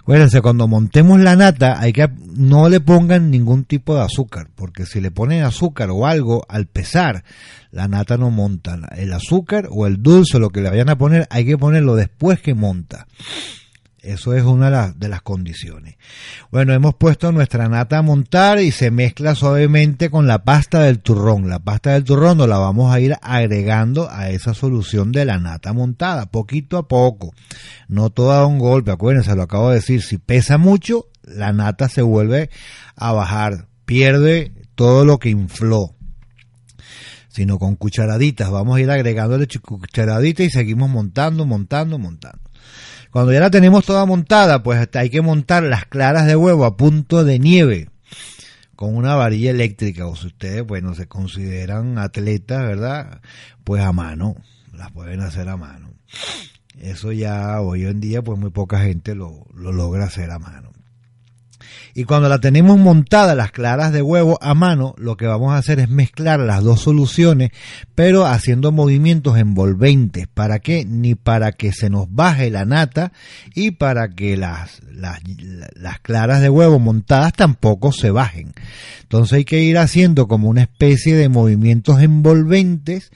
Acuérdense, 0.06 0.40
cuando 0.40 0.68
montemos 0.68 1.18
la 1.18 1.34
nata, 1.34 1.80
hay 1.80 1.92
que 1.92 2.08
no 2.36 2.68
le 2.68 2.78
pongan 2.78 3.28
ningún 3.28 3.64
tipo 3.64 3.96
de 3.96 4.02
azúcar, 4.02 4.46
porque 4.54 4.86
si 4.86 5.00
le 5.00 5.10
ponen 5.10 5.42
azúcar 5.42 5.90
o 5.90 6.06
algo 6.06 6.46
al 6.48 6.66
pesar, 6.66 7.24
la 7.72 7.88
nata 7.88 8.16
no 8.16 8.30
monta. 8.30 8.78
El 8.96 9.12
azúcar 9.12 9.66
o 9.68 9.84
el 9.84 10.00
dulce, 10.00 10.38
lo 10.38 10.50
que 10.50 10.60
le 10.60 10.70
vayan 10.70 10.90
a 10.90 10.96
poner, 10.96 11.26
hay 11.28 11.44
que 11.44 11.58
ponerlo 11.58 11.96
después 11.96 12.40
que 12.40 12.54
monta. 12.54 13.08
Eso 14.06 14.34
es 14.34 14.44
una 14.44 14.92
de 14.92 15.08
las, 15.08 15.22
condiciones. 15.22 15.96
Bueno, 16.52 16.72
hemos 16.72 16.94
puesto 16.94 17.32
nuestra 17.32 17.68
nata 17.68 17.98
a 17.98 18.02
montar 18.02 18.60
y 18.60 18.70
se 18.70 18.92
mezcla 18.92 19.34
suavemente 19.34 20.10
con 20.10 20.28
la 20.28 20.44
pasta 20.44 20.82
del 20.82 21.00
turrón. 21.00 21.48
La 21.48 21.58
pasta 21.58 21.94
del 21.94 22.04
turrón 22.04 22.38
nos 22.38 22.48
la 22.48 22.58
vamos 22.58 22.94
a 22.94 23.00
ir 23.00 23.16
agregando 23.20 24.08
a 24.08 24.30
esa 24.30 24.54
solución 24.54 25.10
de 25.10 25.24
la 25.24 25.38
nata 25.38 25.72
montada, 25.72 26.26
poquito 26.26 26.78
a 26.78 26.86
poco. 26.86 27.34
No 27.88 28.10
todo 28.10 28.46
un 28.46 28.60
golpe, 28.60 28.92
acuérdense, 28.92 29.34
lo 29.34 29.42
acabo 29.42 29.70
de 29.70 29.76
decir, 29.76 30.02
si 30.02 30.18
pesa 30.18 30.56
mucho, 30.56 31.08
la 31.24 31.52
nata 31.52 31.88
se 31.88 32.02
vuelve 32.02 32.48
a 32.94 33.10
bajar, 33.10 33.66
pierde 33.86 34.52
todo 34.76 35.04
lo 35.04 35.18
que 35.18 35.30
infló 35.30 35.96
sino 37.28 37.58
con 37.58 37.76
cucharaditas. 37.76 38.50
Vamos 38.50 38.78
a 38.78 38.80
ir 38.80 38.90
agregándole 38.90 39.46
cucharaditas 39.60 40.46
y 40.46 40.50
seguimos 40.50 40.88
montando, 40.88 41.44
montando, 41.44 41.98
montando. 41.98 42.45
Cuando 43.16 43.32
ya 43.32 43.40
la 43.40 43.50
tenemos 43.50 43.86
toda 43.86 44.04
montada, 44.04 44.62
pues 44.62 44.90
hay 44.92 45.08
que 45.08 45.22
montar 45.22 45.62
las 45.62 45.86
claras 45.86 46.26
de 46.26 46.36
huevo 46.36 46.66
a 46.66 46.76
punto 46.76 47.24
de 47.24 47.38
nieve 47.38 47.88
con 48.74 48.94
una 48.94 49.14
varilla 49.14 49.52
eléctrica 49.52 50.06
o 50.06 50.14
si 50.14 50.26
ustedes 50.26 50.66
bueno 50.66 50.94
se 50.94 51.06
consideran 51.06 51.96
atletas, 51.96 52.60
¿verdad? 52.66 53.22
Pues 53.64 53.82
a 53.82 53.90
mano, 53.92 54.36
las 54.74 54.92
pueden 54.92 55.22
hacer 55.22 55.48
a 55.48 55.56
mano. 55.56 55.94
Eso 56.78 57.10
ya 57.10 57.58
hoy 57.62 57.86
en 57.86 58.00
día 58.00 58.20
pues 58.20 58.38
muy 58.38 58.50
poca 58.50 58.80
gente 58.80 59.14
lo, 59.14 59.46
lo 59.54 59.72
logra 59.72 60.04
hacer 60.04 60.30
a 60.30 60.38
mano. 60.38 60.72
Y 61.94 62.04
cuando 62.04 62.28
la 62.28 62.40
tenemos 62.40 62.78
montada 62.78 63.34
las 63.34 63.52
claras 63.52 63.92
de 63.92 64.02
huevo 64.02 64.38
a 64.42 64.54
mano, 64.54 64.94
lo 64.98 65.16
que 65.16 65.26
vamos 65.26 65.52
a 65.52 65.58
hacer 65.58 65.80
es 65.80 65.88
mezclar 65.88 66.40
las 66.40 66.62
dos 66.62 66.80
soluciones, 66.80 67.50
pero 67.94 68.26
haciendo 68.26 68.72
movimientos 68.72 69.38
envolventes. 69.38 70.26
¿Para 70.26 70.58
qué? 70.58 70.84
Ni 70.84 71.14
para 71.14 71.52
que 71.52 71.72
se 71.72 71.90
nos 71.90 72.12
baje 72.12 72.50
la 72.50 72.64
nata 72.64 73.12
y 73.54 73.72
para 73.72 74.10
que 74.10 74.36
las, 74.36 74.82
las, 74.90 75.20
las 75.74 76.00
claras 76.00 76.42
de 76.42 76.50
huevo 76.50 76.78
montadas 76.78 77.32
tampoco 77.32 77.92
se 77.92 78.10
bajen. 78.10 78.52
Entonces 79.02 79.38
hay 79.38 79.44
que 79.44 79.62
ir 79.62 79.78
haciendo 79.78 80.28
como 80.28 80.48
una 80.48 80.62
especie 80.62 81.14
de 81.16 81.28
movimientos 81.28 82.00
envolventes 82.00 83.10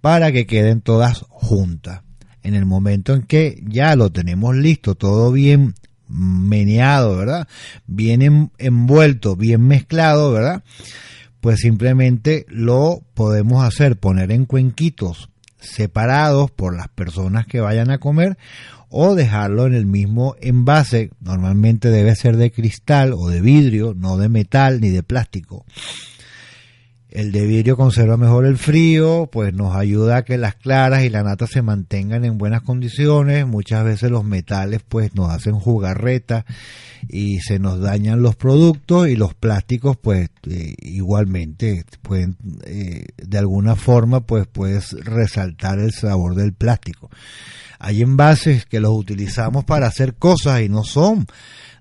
para 0.00 0.32
que 0.32 0.46
queden 0.46 0.80
todas 0.80 1.24
juntas. 1.28 2.02
En 2.42 2.54
el 2.54 2.66
momento 2.66 3.14
en 3.14 3.22
que 3.22 3.62
ya 3.66 3.94
lo 3.96 4.10
tenemos 4.10 4.56
listo, 4.56 4.94
todo 4.94 5.32
bien 5.32 5.74
meneado, 6.08 7.16
¿verdad? 7.16 7.48
Bien 7.86 8.50
envuelto, 8.58 9.36
bien 9.36 9.66
mezclado, 9.66 10.32
¿verdad? 10.32 10.62
Pues 11.40 11.60
simplemente 11.60 12.46
lo 12.48 13.02
podemos 13.14 13.64
hacer, 13.64 13.96
poner 13.96 14.32
en 14.32 14.44
cuenquitos 14.44 15.30
separados 15.60 16.50
por 16.50 16.76
las 16.76 16.88
personas 16.88 17.46
que 17.46 17.60
vayan 17.60 17.90
a 17.90 17.98
comer 17.98 18.38
o 18.90 19.14
dejarlo 19.14 19.66
en 19.66 19.74
el 19.74 19.86
mismo 19.86 20.34
envase, 20.40 21.10
normalmente 21.20 21.90
debe 21.90 22.14
ser 22.16 22.36
de 22.36 22.50
cristal 22.50 23.12
o 23.12 23.28
de 23.28 23.40
vidrio, 23.40 23.94
no 23.94 24.16
de 24.16 24.28
metal 24.28 24.80
ni 24.80 24.88
de 24.88 25.02
plástico. 25.02 25.66
El 27.10 27.32
de 27.32 27.46
vidrio 27.46 27.76
conserva 27.76 28.18
mejor 28.18 28.44
el 28.44 28.58
frío, 28.58 29.30
pues 29.32 29.54
nos 29.54 29.74
ayuda 29.74 30.18
a 30.18 30.24
que 30.24 30.36
las 30.36 30.56
claras 30.56 31.04
y 31.04 31.08
la 31.08 31.22
nata 31.22 31.46
se 31.46 31.62
mantengan 31.62 32.26
en 32.26 32.36
buenas 32.36 32.60
condiciones. 32.60 33.46
Muchas 33.46 33.82
veces 33.82 34.10
los 34.10 34.24
metales 34.24 34.82
pues 34.86 35.14
nos 35.14 35.30
hacen 35.30 35.54
jugarreta 35.54 36.44
y 37.08 37.40
se 37.40 37.58
nos 37.58 37.80
dañan 37.80 38.20
los 38.20 38.36
productos 38.36 39.08
y 39.08 39.16
los 39.16 39.32
plásticos 39.32 39.96
pues 39.96 40.28
eh, 40.50 40.74
igualmente 40.82 41.84
pueden 42.02 42.36
eh, 42.64 43.06
de 43.16 43.38
alguna 43.38 43.74
forma 43.74 44.20
pues 44.20 44.46
puedes 44.46 44.92
resaltar 44.92 45.78
el 45.78 45.92
sabor 45.92 46.34
del 46.34 46.52
plástico. 46.52 47.10
Hay 47.78 48.02
envases 48.02 48.66
que 48.66 48.80
los 48.80 48.92
utilizamos 48.92 49.64
para 49.64 49.86
hacer 49.86 50.16
cosas 50.16 50.60
y 50.60 50.68
no 50.68 50.84
son, 50.84 51.26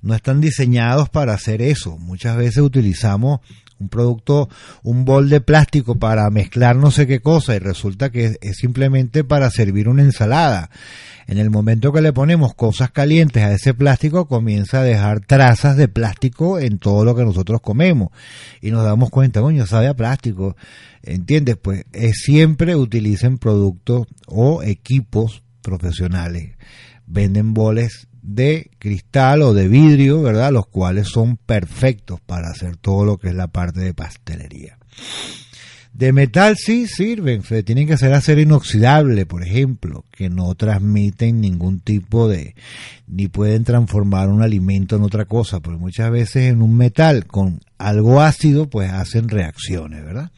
no 0.01 0.13
están 0.13 0.39
diseñados 0.39 1.09
para 1.09 1.34
hacer 1.34 1.61
eso. 1.61 1.97
Muchas 1.97 2.38
veces 2.38 2.59
utilizamos 2.59 3.41
un 3.80 3.89
producto, 3.89 4.49
un 4.84 5.05
bol 5.05 5.30
de 5.30 5.41
plástico 5.41 5.97
para 5.97 6.30
mezclar 6.30 6.75
no 6.75 6.91
sé 6.91 7.07
qué 7.07 7.19
cosa 7.19 7.55
y 7.55 7.59
resulta 7.59 8.09
que 8.09 8.38
es, 8.41 8.57
simplemente 8.57 9.23
para 9.23 9.49
servir 9.49 9.88
una 9.88 10.03
ensalada. 10.03 10.69
En 11.28 11.38
el 11.38 11.49
momento 11.49 11.91
que 11.91 12.01
le 12.01 12.13
ponemos 12.13 12.53
cosas 12.55 12.91
calientes 12.91 13.43
a 13.43 13.51
ese 13.51 13.73
plástico 13.73 14.28
comienza 14.28 14.80
a 14.80 14.84
dejar 14.84 15.19
trazas 15.19 15.75
de 15.75 15.89
plástico 15.89 16.57
en 16.57 16.80
todo 16.80 17.03
lo 17.03 17.15
que 17.15 17.25
nosotros 17.25 17.59
comemos 17.61 18.09
y 18.61 18.71
nos 18.71 18.86
damos 18.86 19.09
cuenta, 19.09 19.41
coño, 19.41 19.65
sabe 19.65 19.88
a 19.88 19.93
plástico. 19.93 20.55
¿Entiendes? 21.03 21.57
Pues 21.61 21.86
es, 21.91 22.17
siempre 22.23 22.75
utilicen 22.75 23.38
productos 23.38 24.07
o 24.25 24.63
equipos 24.63 25.43
profesionales. 25.61 26.55
Venden 27.05 27.53
boles 27.53 28.07
de 28.28 28.71
cristal 28.78 29.41
o 29.41 29.53
de 29.53 29.69
vidrio, 29.69 30.21
¿verdad? 30.21 30.51
Los 30.51 30.67
cuales 30.67 31.07
son 31.07 31.38
perfectos 31.38 32.19
para 32.19 32.49
hacer 32.49 32.75
todo 32.75 33.05
lo 33.05 33.17
que 33.17 33.30
es 33.30 33.36
la 33.36 33.47
parte 33.47 33.80
de 33.80 33.93
pastelería. 33.93 34.78
De 35.93 36.13
metal 36.13 36.57
sí 36.57 36.86
sirven, 36.86 37.41
tienen 37.65 37.88
que 37.88 37.97
ser 37.97 38.13
acero 38.13 38.41
inoxidable, 38.41 39.25
por 39.25 39.43
ejemplo, 39.43 40.05
que 40.11 40.30
no 40.30 40.53
transmiten 40.53 41.41
ningún 41.41 41.80
tipo 41.80 42.28
de, 42.28 42.53
ni 43.07 43.30
pueden 43.30 43.63
transformar 43.63 44.30
un 44.30 44.43
alimento 44.43 44.97
en 44.97 45.03
otra 45.03 45.25
cosa, 45.25 45.59
porque 45.59 45.80
muchas 45.80 46.11
veces 46.11 46.51
en 46.51 46.61
un 46.61 46.78
metal 46.78 47.25
con 47.25 47.61
algo 47.80 48.21
ácido, 48.21 48.69
pues 48.69 48.91
hacen 48.91 49.30
reacciones, 49.30 50.03
¿verdad? 50.03 50.32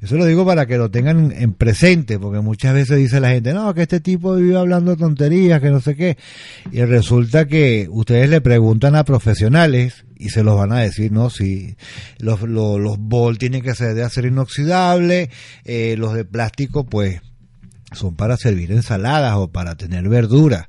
Eso 0.00 0.16
lo 0.16 0.26
digo 0.26 0.44
para 0.44 0.66
que 0.66 0.76
lo 0.76 0.90
tengan 0.90 1.32
en 1.32 1.54
presente, 1.54 2.18
porque 2.18 2.40
muchas 2.40 2.74
veces 2.74 2.98
dice 2.98 3.20
la 3.20 3.30
gente, 3.30 3.54
no, 3.54 3.72
que 3.74 3.82
este 3.82 4.00
tipo 4.00 4.34
vive 4.34 4.56
hablando 4.56 4.96
tonterías, 4.96 5.60
que 5.60 5.70
no 5.70 5.80
sé 5.80 5.96
qué. 5.96 6.18
Y 6.70 6.82
resulta 6.84 7.46
que 7.46 7.88
ustedes 7.90 8.28
le 8.28 8.40
preguntan 8.40 8.94
a 8.94 9.04
profesionales 9.04 10.04
y 10.18 10.28
se 10.28 10.42
los 10.42 10.56
van 10.56 10.72
a 10.72 10.80
decir, 10.80 11.12
no, 11.12 11.30
si 11.30 11.76
los, 12.18 12.42
los, 12.42 12.98
bol 12.98 13.38
tienen 13.38 13.62
que 13.62 13.74
ser 13.74 13.94
de 13.94 14.02
acero 14.02 14.28
inoxidable, 14.28 15.30
eh, 15.64 15.94
los 15.98 16.14
de 16.14 16.24
plástico 16.24 16.84
pues 16.84 17.20
son 17.92 18.16
para 18.16 18.36
servir 18.36 18.72
ensaladas 18.72 19.34
o 19.36 19.48
para 19.48 19.76
tener 19.76 20.08
verduras, 20.08 20.66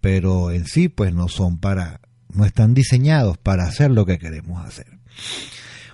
pero 0.00 0.50
en 0.50 0.66
sí 0.66 0.88
pues 0.88 1.14
no 1.14 1.28
son 1.28 1.58
para, 1.58 2.00
no 2.32 2.44
están 2.44 2.74
diseñados 2.74 3.38
para 3.38 3.64
hacer 3.64 3.90
lo 3.90 4.06
que 4.06 4.18
queremos 4.18 4.64
hacer. 4.64 4.86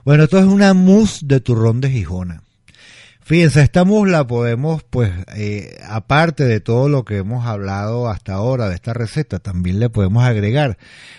Bueno, 0.04 0.24
esto 0.24 0.38
es 0.38 0.44
una 0.44 0.74
mousse 0.74 1.26
de 1.26 1.40
turrón 1.40 1.80
de 1.80 1.90
Gijona. 1.90 2.42
Fíjense, 3.28 3.60
esta 3.60 3.84
musla 3.84 4.26
podemos, 4.26 4.82
pues, 4.84 5.12
eh, 5.36 5.76
aparte 5.86 6.44
de 6.44 6.60
todo 6.60 6.88
lo 6.88 7.04
que 7.04 7.18
hemos 7.18 7.46
hablado 7.46 8.08
hasta 8.08 8.32
ahora 8.32 8.70
de 8.70 8.74
esta 8.74 8.94
receta, 8.94 9.38
también 9.38 9.80
le 9.80 9.90
podemos 9.90 10.24
agregar, 10.24 10.78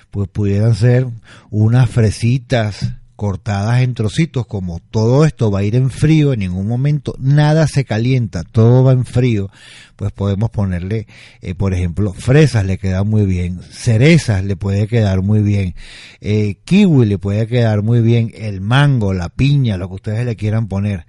pues 0.09 0.27
pudieran 0.27 0.73
ser 0.73 1.05
unas 1.51 1.87
fresitas 1.87 2.93
cortadas 3.15 3.81
en 3.81 3.93
trocitos, 3.93 4.47
como 4.47 4.79
todo 4.89 5.23
esto 5.23 5.51
va 5.51 5.59
a 5.59 5.63
ir 5.63 5.75
en 5.75 5.91
frío, 5.91 6.33
en 6.33 6.39
ningún 6.39 6.67
momento 6.67 7.13
nada 7.19 7.67
se 7.67 7.85
calienta, 7.85 8.41
todo 8.41 8.83
va 8.83 8.93
en 8.93 9.05
frío, 9.05 9.51
pues 9.99 10.13
podemos 10.13 10.49
ponerle, 10.49 11.07
eh, 11.41 11.55
por 11.55 11.73
ejemplo, 11.73 12.13
fresas 12.13 12.63
le 12.63 12.77
queda 12.77 13.03
muy 13.03 13.25
bien, 13.25 13.59
cerezas 13.69 14.45
le 14.45 14.55
puede 14.55 14.87
quedar 14.87 15.21
muy 15.21 15.41
bien, 15.41 15.75
eh, 16.21 16.55
kiwi 16.63 17.05
le 17.05 17.17
puede 17.17 17.47
quedar 17.47 17.83
muy 17.83 17.99
bien, 17.99 18.31
el 18.33 18.61
mango, 18.61 19.13
la 19.13 19.27
piña, 19.27 19.75
lo 19.75 19.89
que 19.89 19.95
ustedes 19.95 20.25
le 20.25 20.37
quieran 20.37 20.69
poner. 20.69 21.05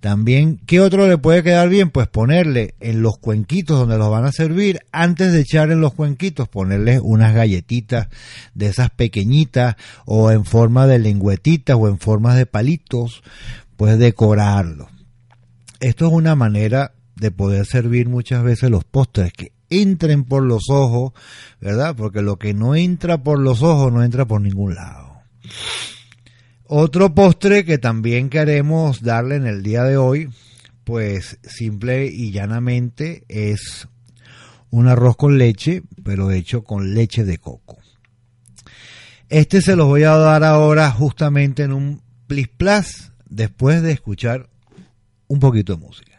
También, 0.00 0.60
¿qué 0.66 0.82
otro 0.82 1.08
le 1.08 1.16
puede 1.16 1.42
quedar 1.42 1.70
bien? 1.70 1.88
Pues 1.88 2.06
ponerle 2.06 2.74
en 2.80 3.00
los 3.00 3.16
cuenquitos 3.16 3.78
donde 3.78 3.96
los 3.96 4.10
van 4.10 4.26
a 4.26 4.32
servir, 4.32 4.80
antes 4.92 5.32
de 5.32 5.40
echar 5.40 5.70
en 5.70 5.80
los 5.80 5.94
cuenquitos, 5.94 6.46
ponerles 6.46 7.00
unas 7.02 7.32
galletitas 7.32 8.08
de 8.52 8.66
esas 8.66 8.90
pequeñitas 8.90 9.76
o 10.04 10.30
en 10.30 10.44
forma 10.44 10.86
de 10.86 10.98
lengüetitas 10.98 11.78
o 11.80 11.88
en 11.88 11.98
forma 11.98 12.34
de 12.34 12.44
palitos, 12.44 13.22
pues 13.78 13.98
decorarlo. 13.98 14.90
Esto 15.80 16.08
es 16.08 16.12
una 16.12 16.34
manera 16.34 16.92
de 17.16 17.30
poder 17.30 17.66
servir 17.66 18.08
muchas 18.08 18.42
veces 18.42 18.70
los 18.70 18.84
postres 18.84 19.32
que 19.32 19.52
entren 19.70 20.24
por 20.24 20.42
los 20.42 20.68
ojos, 20.70 21.12
¿verdad? 21.60 21.94
Porque 21.96 22.22
lo 22.22 22.38
que 22.38 22.54
no 22.54 22.74
entra 22.74 23.22
por 23.22 23.38
los 23.38 23.62
ojos 23.62 23.92
no 23.92 24.02
entra 24.02 24.24
por 24.24 24.40
ningún 24.40 24.74
lado. 24.74 25.18
Otro 26.66 27.14
postre 27.14 27.64
que 27.64 27.78
también 27.78 28.30
queremos 28.30 29.02
darle 29.02 29.36
en 29.36 29.46
el 29.46 29.62
día 29.62 29.84
de 29.84 29.96
hoy, 29.96 30.30
pues 30.84 31.38
simple 31.42 32.06
y 32.06 32.32
llanamente 32.32 33.24
es 33.28 33.88
un 34.70 34.88
arroz 34.88 35.16
con 35.16 35.38
leche, 35.38 35.82
pero 36.02 36.30
hecho 36.30 36.64
con 36.64 36.94
leche 36.94 37.24
de 37.24 37.38
coco. 37.38 37.78
Este 39.28 39.60
se 39.60 39.76
los 39.76 39.86
voy 39.86 40.04
a 40.04 40.16
dar 40.16 40.44
ahora 40.44 40.90
justamente 40.90 41.62
en 41.62 41.72
un 41.72 42.02
plis 42.26 42.48
plus 42.48 43.12
después 43.28 43.82
de 43.82 43.92
escuchar 43.92 44.48
un 45.28 45.40
poquito 45.40 45.74
de 45.74 45.80
música. 45.80 46.13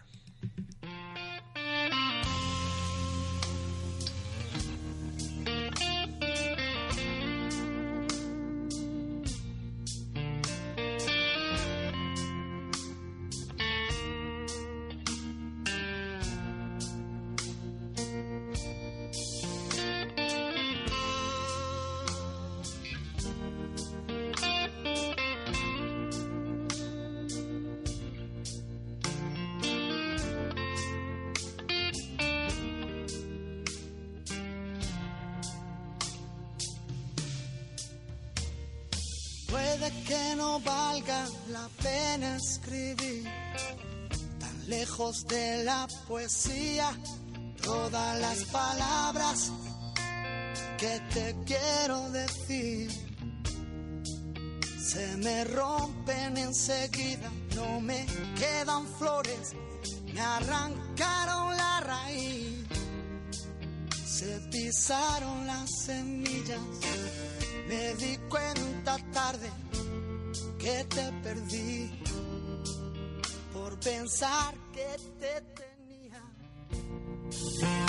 Poesía 46.08 46.92
todas 47.64 48.20
las 48.20 48.44
palabras 48.46 49.52
que 50.78 51.00
te 51.14 51.36
quiero 51.46 52.10
decir. 52.12 52.92
Se 54.80 55.18
me 55.18 55.44
rompen 55.46 56.38
enseguida, 56.38 57.30
no 57.56 57.82
me 57.82 58.06
quedan 58.38 58.88
flores, 58.98 59.56
me 60.14 60.22
arrancaron 60.22 61.58
la 61.58 61.80
raíz, 61.82 62.66
se 64.06 64.40
pisaron 64.52 65.48
las 65.48 65.70
semillas, 65.86 66.62
me 67.68 67.96
di 67.96 68.18
cuenta 68.30 68.98
tarde 69.12 69.50
que 70.60 70.84
te 70.86 71.12
perdí 71.24 71.92
por 73.54 73.80
pensar 73.80 74.54
que 74.72 74.96
te 75.20 75.75
tenía. 77.36 77.86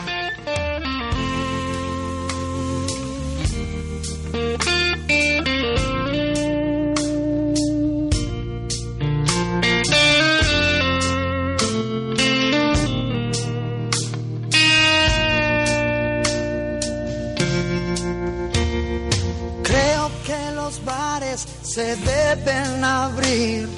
se 21.76 21.94
deben 21.96 22.82
abrir 22.82 23.68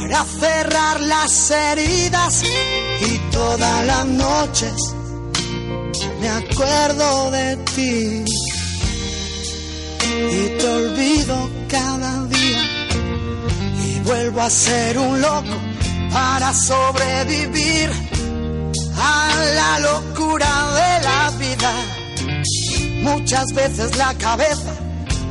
para 0.00 0.24
cerrar 0.24 1.00
las 1.00 1.50
heridas 1.50 2.42
y 3.00 3.18
todas 3.30 3.86
las 3.86 4.06
noches 4.06 4.72
me 6.20 6.28
acuerdo 6.28 7.30
de 7.30 7.56
ti 7.74 8.24
y 10.04 10.58
te 10.58 10.68
olvido 10.68 11.50
cada 11.68 12.24
día 12.24 12.62
y 13.84 14.00
vuelvo 14.00 14.40
a 14.40 14.50
ser 14.50 14.98
un 14.98 15.20
loco 15.20 15.56
para 16.12 16.52
sobrevivir 16.52 17.90
a 18.96 19.34
la 19.54 19.78
locura 19.80 20.52
de 20.80 21.04
la 21.08 21.30
vida. 21.38 21.72
Muchas 23.02 23.46
veces 23.54 23.96
la 23.96 24.12
cabeza 24.14 24.72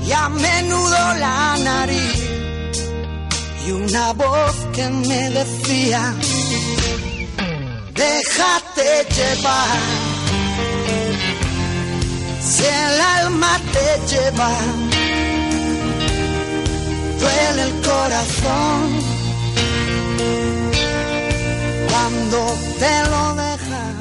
y 0.05 0.11
a 0.11 0.29
menudo 0.29 0.97
la 1.19 1.57
nariz 1.57 2.28
y 3.69 3.71
una 3.71 4.13
voz 4.13 4.55
que 4.73 4.89
me 4.89 5.29
decía, 5.29 6.01
déjate 7.93 8.87
llevar, 9.15 9.79
si 12.49 12.63
el 12.65 13.01
alma 13.19 13.53
te 13.75 13.87
lleva, 14.11 14.51
duele 17.21 17.61
el 17.67 17.73
corazón 17.89 18.81
cuando 21.89 22.39
te 22.81 22.95
lo 23.11 23.23
dejas 23.45 23.95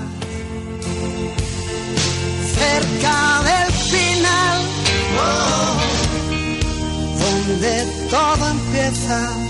cerca 2.59 3.17
del 3.49 3.73
final. 3.93 4.59
Donde 7.21 7.75
todo 8.11 8.51
empieza. 8.51 9.48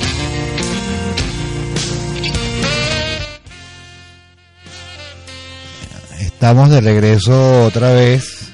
Estamos 6.39 6.71
de 6.71 6.81
regreso 6.81 7.65
otra 7.65 7.93
vez. 7.95 8.53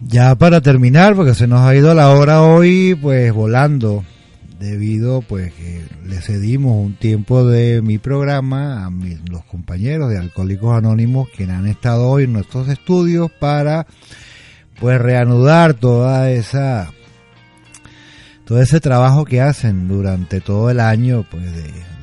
Ya 0.00 0.34
para 0.34 0.62
terminar, 0.62 1.14
porque 1.14 1.34
se 1.34 1.46
nos 1.46 1.60
ha 1.60 1.76
ido 1.76 1.92
la 1.92 2.08
hora 2.12 2.40
hoy, 2.40 2.94
pues 2.94 3.30
volando, 3.34 4.02
debido 4.58 5.20
pues 5.20 5.52
que 5.52 5.84
le 6.06 6.22
cedimos 6.22 6.82
un 6.82 6.94
tiempo 6.94 7.44
de 7.44 7.82
mi 7.82 7.98
programa 7.98 8.86
a 8.86 8.90
mis, 8.90 9.18
los 9.28 9.44
compañeros 9.44 10.08
de 10.08 10.16
Alcohólicos 10.16 10.78
Anónimos, 10.78 11.28
quienes 11.36 11.56
han 11.56 11.66
estado 11.66 12.08
hoy 12.08 12.24
en 12.24 12.32
nuestros 12.32 12.66
estudios 12.70 13.30
para 13.30 13.86
pues 14.80 14.98
reanudar 14.98 15.74
toda 15.74 16.30
esa 16.30 16.90
todo 18.50 18.60
ese 18.60 18.80
trabajo 18.80 19.24
que 19.24 19.40
hacen 19.40 19.86
durante 19.86 20.40
todo 20.40 20.70
el 20.70 20.80
año 20.80 21.24
pues 21.30 21.44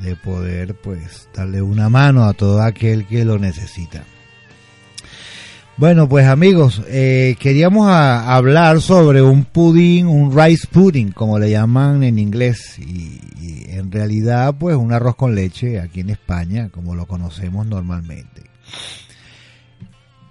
de, 0.01 0.15
poder 0.15 0.75
pues 0.75 1.27
darle 1.35 1.61
una 1.61 1.89
mano 1.89 2.23
a 2.23 2.31
todo 2.31 2.61
aquel 2.61 3.05
que 3.05 3.25
lo 3.25 3.37
necesita. 3.37 4.05
Bueno 5.75 6.07
pues 6.07 6.25
amigos 6.25 6.81
eh, 6.87 7.35
queríamos 7.37 7.89
hablar 7.91 8.79
sobre 8.79 9.21
un 9.21 9.43
pudín 9.43 10.07
un 10.07 10.33
rice 10.33 10.67
pudding 10.71 11.11
como 11.11 11.37
le 11.37 11.49
llaman 11.49 12.03
en 12.03 12.17
inglés 12.17 12.79
y, 12.79 13.19
y 13.41 13.65
en 13.71 13.91
realidad 13.91 14.55
pues 14.57 14.77
un 14.77 14.93
arroz 14.93 15.17
con 15.17 15.35
leche 15.35 15.81
aquí 15.81 15.99
en 15.99 16.11
España 16.11 16.69
como 16.69 16.95
lo 16.95 17.07
conocemos 17.07 17.67
normalmente. 17.67 18.43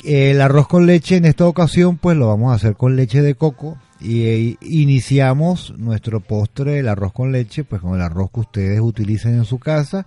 El 0.02 0.40
arroz 0.40 0.66
con 0.66 0.86
leche 0.86 1.16
en 1.16 1.26
esta 1.26 1.44
ocasión 1.44 1.98
pues 1.98 2.16
lo 2.16 2.28
vamos 2.28 2.52
a 2.52 2.54
hacer 2.54 2.74
con 2.74 2.96
leche 2.96 3.20
de 3.20 3.34
coco 3.34 3.76
y 4.00 4.24
eh, 4.24 4.56
iniciamos 4.60 5.74
nuestro 5.78 6.20
postre 6.20 6.78
el 6.78 6.88
arroz 6.88 7.12
con 7.12 7.32
leche 7.32 7.64
pues 7.64 7.80
con 7.80 7.94
el 7.94 8.02
arroz 8.02 8.30
que 8.32 8.40
ustedes 8.40 8.80
utilicen 8.80 9.34
en 9.34 9.44
su 9.44 9.58
casa. 9.58 10.06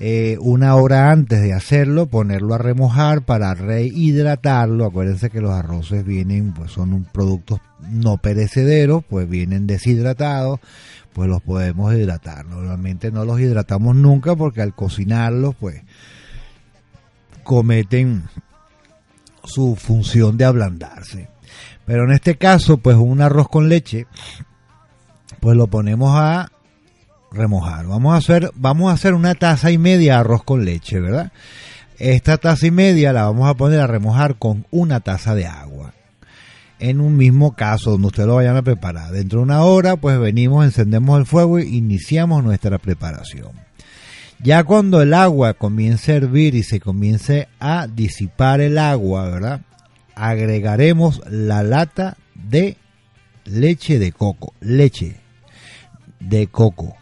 Eh, 0.00 0.38
una 0.40 0.76
hora 0.76 1.10
antes 1.10 1.42
de 1.42 1.52
hacerlo 1.52 2.06
ponerlo 2.06 2.54
a 2.54 2.58
remojar 2.58 3.22
para 3.22 3.52
rehidratarlo. 3.54 4.86
Acuérdense 4.86 5.28
que 5.28 5.40
los 5.40 5.50
arroces 5.50 6.04
vienen 6.04 6.54
pues 6.54 6.70
son 6.72 6.92
un 6.92 7.04
productos 7.04 7.60
no 7.90 8.16
perecederos 8.16 9.04
pues 9.04 9.28
vienen 9.28 9.66
deshidratados 9.66 10.60
pues 11.12 11.28
los 11.28 11.42
podemos 11.42 11.92
hidratar. 11.94 12.46
Normalmente 12.46 13.10
no 13.10 13.24
los 13.24 13.40
hidratamos 13.40 13.96
nunca 13.96 14.36
porque 14.36 14.62
al 14.62 14.74
cocinarlos 14.74 15.54
pues 15.56 15.82
cometen 17.42 18.24
su 19.44 19.74
función 19.74 20.36
de 20.36 20.44
ablandarse. 20.44 21.28
Pero 21.88 22.04
en 22.04 22.12
este 22.12 22.36
caso, 22.36 22.76
pues 22.76 22.96
un 22.96 23.22
arroz 23.22 23.48
con 23.48 23.70
leche, 23.70 24.06
pues 25.40 25.56
lo 25.56 25.68
ponemos 25.68 26.14
a 26.14 26.52
remojar. 27.32 27.86
Vamos 27.86 28.12
a 28.12 28.18
hacer, 28.18 28.50
vamos 28.56 28.90
a 28.90 28.94
hacer 28.94 29.14
una 29.14 29.34
taza 29.34 29.70
y 29.70 29.78
media 29.78 30.12
de 30.12 30.18
arroz 30.18 30.44
con 30.44 30.66
leche, 30.66 31.00
¿verdad? 31.00 31.32
Esta 31.98 32.36
taza 32.36 32.66
y 32.66 32.70
media 32.70 33.14
la 33.14 33.24
vamos 33.24 33.48
a 33.48 33.54
poner 33.54 33.80
a 33.80 33.86
remojar 33.86 34.36
con 34.36 34.66
una 34.70 35.00
taza 35.00 35.34
de 35.34 35.46
agua. 35.46 35.94
En 36.78 37.00
un 37.00 37.16
mismo 37.16 37.56
caso, 37.56 37.92
donde 37.92 38.08
usted 38.08 38.26
lo 38.26 38.34
vayan 38.34 38.58
a 38.58 38.62
preparar. 38.62 39.10
Dentro 39.10 39.38
de 39.38 39.44
una 39.44 39.62
hora, 39.62 39.96
pues 39.96 40.20
venimos, 40.20 40.66
encendemos 40.66 41.18
el 41.18 41.24
fuego 41.24 41.58
e 41.58 41.64
iniciamos 41.64 42.44
nuestra 42.44 42.76
preparación. 42.76 43.52
Ya 44.42 44.62
cuando 44.62 45.00
el 45.00 45.14
agua 45.14 45.54
comience 45.54 46.12
a 46.12 46.16
hervir 46.16 46.54
y 46.54 46.64
se 46.64 46.80
comience 46.80 47.48
a 47.58 47.86
disipar 47.86 48.60
el 48.60 48.76
agua, 48.76 49.30
¿verdad? 49.30 49.62
Agregaremos 50.18 51.22
la 51.30 51.62
lata 51.62 52.16
de 52.34 52.76
leche 53.44 53.98
de 53.98 54.12
coco. 54.12 54.52
Leche 54.60 55.16
de 56.18 56.48
coco. 56.48 56.96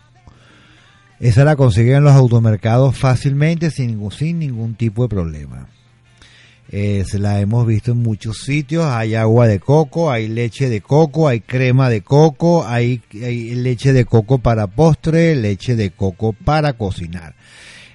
Esa 1.19 1.45
la 1.45 1.57
consiguen 1.57 1.97
en 1.97 2.05
los 2.05 2.13
automercados 2.13 2.97
fácilmente 2.97 3.71
sin 3.71 3.99
ningún, 4.39 4.75
tipo 4.75 5.05
de 5.05 5.09
problema. 5.09 5.67
Eh, 6.69 7.05
se 7.07 7.19
la 7.19 7.41
hemos 7.41 7.67
visto 7.67 7.93
en 7.93 8.03
muchos 8.03 8.43
sitios. 8.43 8.85
Hay 8.85 9.15
agua 9.15 9.47
de 9.47 9.61
coco, 9.61 10.11
hay 10.11 10.29
leche 10.29 10.69
de 10.69 10.83
coco, 10.83 11.27
hay 11.27 11.41
crema 11.41 11.89
de 11.89 12.03
coco, 12.03 12.67
hay 12.67 13.01
leche 13.13 13.95
de 13.95 14.05
coco 14.05 14.39
para 14.39 14.67
postre, 14.67 15.35
leche 15.37 15.75
de 15.75 15.91
coco 15.91 16.35
para 16.35 16.75
cocinar. 16.75 17.35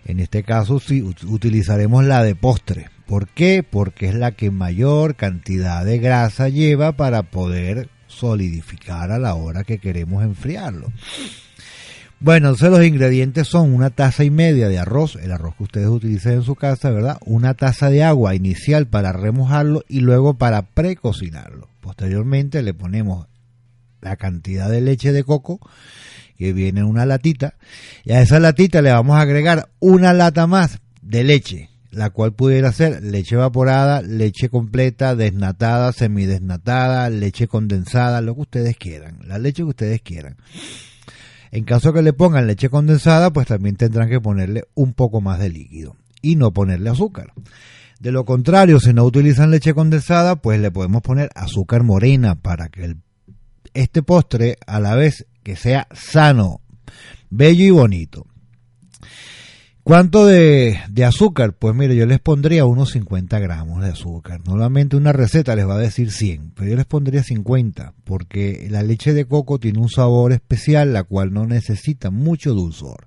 En 0.05 0.19
este 0.19 0.43
caso 0.43 0.79
sí 0.79 1.01
utilizaremos 1.01 2.03
la 2.03 2.23
de 2.23 2.35
postre. 2.35 2.89
¿Por 3.05 3.27
qué? 3.27 3.63
Porque 3.63 4.07
es 4.07 4.15
la 4.15 4.31
que 4.31 4.51
mayor 4.51 5.15
cantidad 5.15 5.85
de 5.85 5.99
grasa 5.99 6.49
lleva 6.49 6.93
para 6.93 7.23
poder 7.23 7.89
solidificar 8.07 9.11
a 9.11 9.19
la 9.19 9.35
hora 9.35 9.63
que 9.63 9.79
queremos 9.79 10.23
enfriarlo. 10.23 10.91
Bueno, 12.19 12.49
entonces 12.49 12.69
los 12.69 12.85
ingredientes 12.85 13.47
son 13.47 13.73
una 13.73 13.89
taza 13.89 14.23
y 14.23 14.29
media 14.29 14.69
de 14.69 14.77
arroz, 14.77 15.15
el 15.15 15.31
arroz 15.31 15.55
que 15.55 15.63
ustedes 15.63 15.87
utilicen 15.87 16.33
en 16.33 16.43
su 16.43 16.53
casa, 16.53 16.91
¿verdad? 16.91 17.17
Una 17.25 17.55
taza 17.55 17.89
de 17.89 18.03
agua 18.03 18.35
inicial 18.35 18.85
para 18.85 19.11
remojarlo 19.11 19.83
y 19.87 20.01
luego 20.01 20.35
para 20.35 20.61
precocinarlo. 20.61 21.67
Posteriormente 21.79 22.61
le 22.61 22.75
ponemos 22.75 23.27
la 24.01 24.17
cantidad 24.17 24.69
de 24.69 24.81
leche 24.81 25.13
de 25.13 25.23
coco 25.23 25.59
que 26.41 26.53
viene 26.53 26.79
en 26.79 26.87
una 26.87 27.05
latita 27.05 27.53
y 28.03 28.13
a 28.13 28.21
esa 28.23 28.39
latita 28.39 28.81
le 28.81 28.91
vamos 28.91 29.15
a 29.15 29.21
agregar 29.21 29.69
una 29.79 30.11
lata 30.11 30.47
más 30.47 30.79
de 31.03 31.23
leche, 31.23 31.69
la 31.91 32.09
cual 32.09 32.33
pudiera 32.33 32.71
ser 32.71 33.03
leche 33.03 33.35
evaporada, 33.35 34.01
leche 34.01 34.49
completa, 34.49 35.15
desnatada, 35.15 35.93
semidesnatada, 35.93 37.11
leche 37.11 37.47
condensada, 37.47 38.21
lo 38.21 38.33
que 38.33 38.41
ustedes 38.41 38.77
quieran, 38.77 39.19
la 39.23 39.37
leche 39.37 39.61
que 39.61 39.69
ustedes 39.69 40.01
quieran. 40.01 40.37
En 41.51 41.63
caso 41.63 41.93
que 41.93 42.01
le 42.01 42.11
pongan 42.11 42.47
leche 42.47 42.69
condensada, 42.69 43.31
pues 43.31 43.45
también 43.45 43.75
tendrán 43.75 44.09
que 44.09 44.19
ponerle 44.19 44.63
un 44.73 44.93
poco 44.93 45.21
más 45.21 45.37
de 45.37 45.49
líquido 45.49 45.95
y 46.23 46.37
no 46.37 46.51
ponerle 46.53 46.89
azúcar. 46.89 47.33
De 47.99 48.11
lo 48.11 48.25
contrario, 48.25 48.79
si 48.79 48.93
no 48.93 49.03
utilizan 49.03 49.51
leche 49.51 49.75
condensada, 49.75 50.37
pues 50.37 50.59
le 50.59 50.71
podemos 50.71 51.03
poner 51.03 51.29
azúcar 51.35 51.83
morena 51.83 52.33
para 52.33 52.69
que 52.69 52.95
este 53.75 54.01
postre 54.01 54.57
a 54.65 54.79
la 54.79 54.95
vez 54.95 55.27
que 55.43 55.55
sea 55.55 55.87
sano, 55.93 56.61
bello 57.29 57.65
y 57.65 57.71
bonito. 57.71 58.27
¿Cuánto 59.83 60.27
de, 60.27 60.79
azúcar? 61.03 61.53
Pues 61.53 61.73
mire, 61.75 61.95
yo 61.95 62.05
les 62.05 62.19
pondría 62.19 62.65
unos 62.65 62.91
50 62.91 63.39
gramos 63.39 63.81
de 63.83 63.89
azúcar. 63.89 64.39
Normalmente 64.45 64.95
una 64.95 65.11
receta 65.11 65.55
les 65.55 65.67
va 65.67 65.73
a 65.73 65.79
decir 65.79 66.11
100, 66.11 66.51
pero 66.55 66.69
yo 66.69 66.75
les 66.75 66.85
pondría 66.85 67.23
50, 67.23 67.95
porque 68.03 68.67
la 68.69 68.83
leche 68.83 69.13
de 69.13 69.25
coco 69.25 69.59
tiene 69.59 69.79
un 69.79 69.89
sabor 69.89 70.33
especial, 70.33 70.93
la 70.93 71.03
cual 71.03 71.33
no 71.33 71.47
necesita 71.47 72.11
mucho 72.11 72.53
dulzor. 72.53 73.05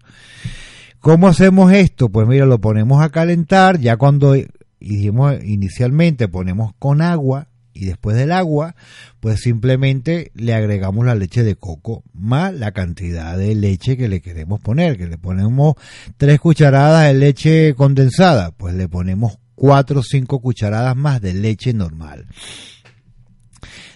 ¿Cómo 0.99 1.29
hacemos 1.29 1.73
esto? 1.73 2.09
Pues 2.09 2.27
mira, 2.27 2.45
lo 2.45 2.61
ponemos 2.61 3.01
a 3.03 3.11
calentar, 3.11 3.79
ya 3.79 3.97
cuando 3.97 4.35
dijimos 4.81 5.37
inicialmente 5.45 6.27
ponemos 6.27 6.73
con 6.81 7.03
agua, 7.03 7.49
y 7.75 7.87
después 7.87 8.17
del 8.17 8.33
agua, 8.33 8.77
pues 9.21 9.41
simplemente 9.41 10.31
le 10.35 10.55
agregamos 10.55 11.05
la 11.05 11.15
leche 11.15 11.43
de 11.43 11.57
coco 11.57 12.05
más 12.15 12.55
la 12.55 12.73
cantidad 12.73 13.37
de 13.37 13.55
leche 13.55 13.97
que 13.97 14.09
le 14.09 14.21
queremos 14.21 14.61
poner, 14.61 14.97
que 14.97 15.07
le 15.07 15.19
ponemos 15.19 15.75
tres 16.17 16.41
cucharadas 16.41 17.09
de 17.09 17.15
leche 17.15 17.75
condensada, 17.75 18.53
pues 18.53 18.75
le 18.75 18.89
ponemos 18.89 19.39
cuatro 19.55 20.01
o 20.01 20.03
cinco 20.03 20.41
cucharadas 20.41 20.97
más 20.97 21.21
de 21.21 21.35
leche 21.35 21.73
normal. 21.73 22.27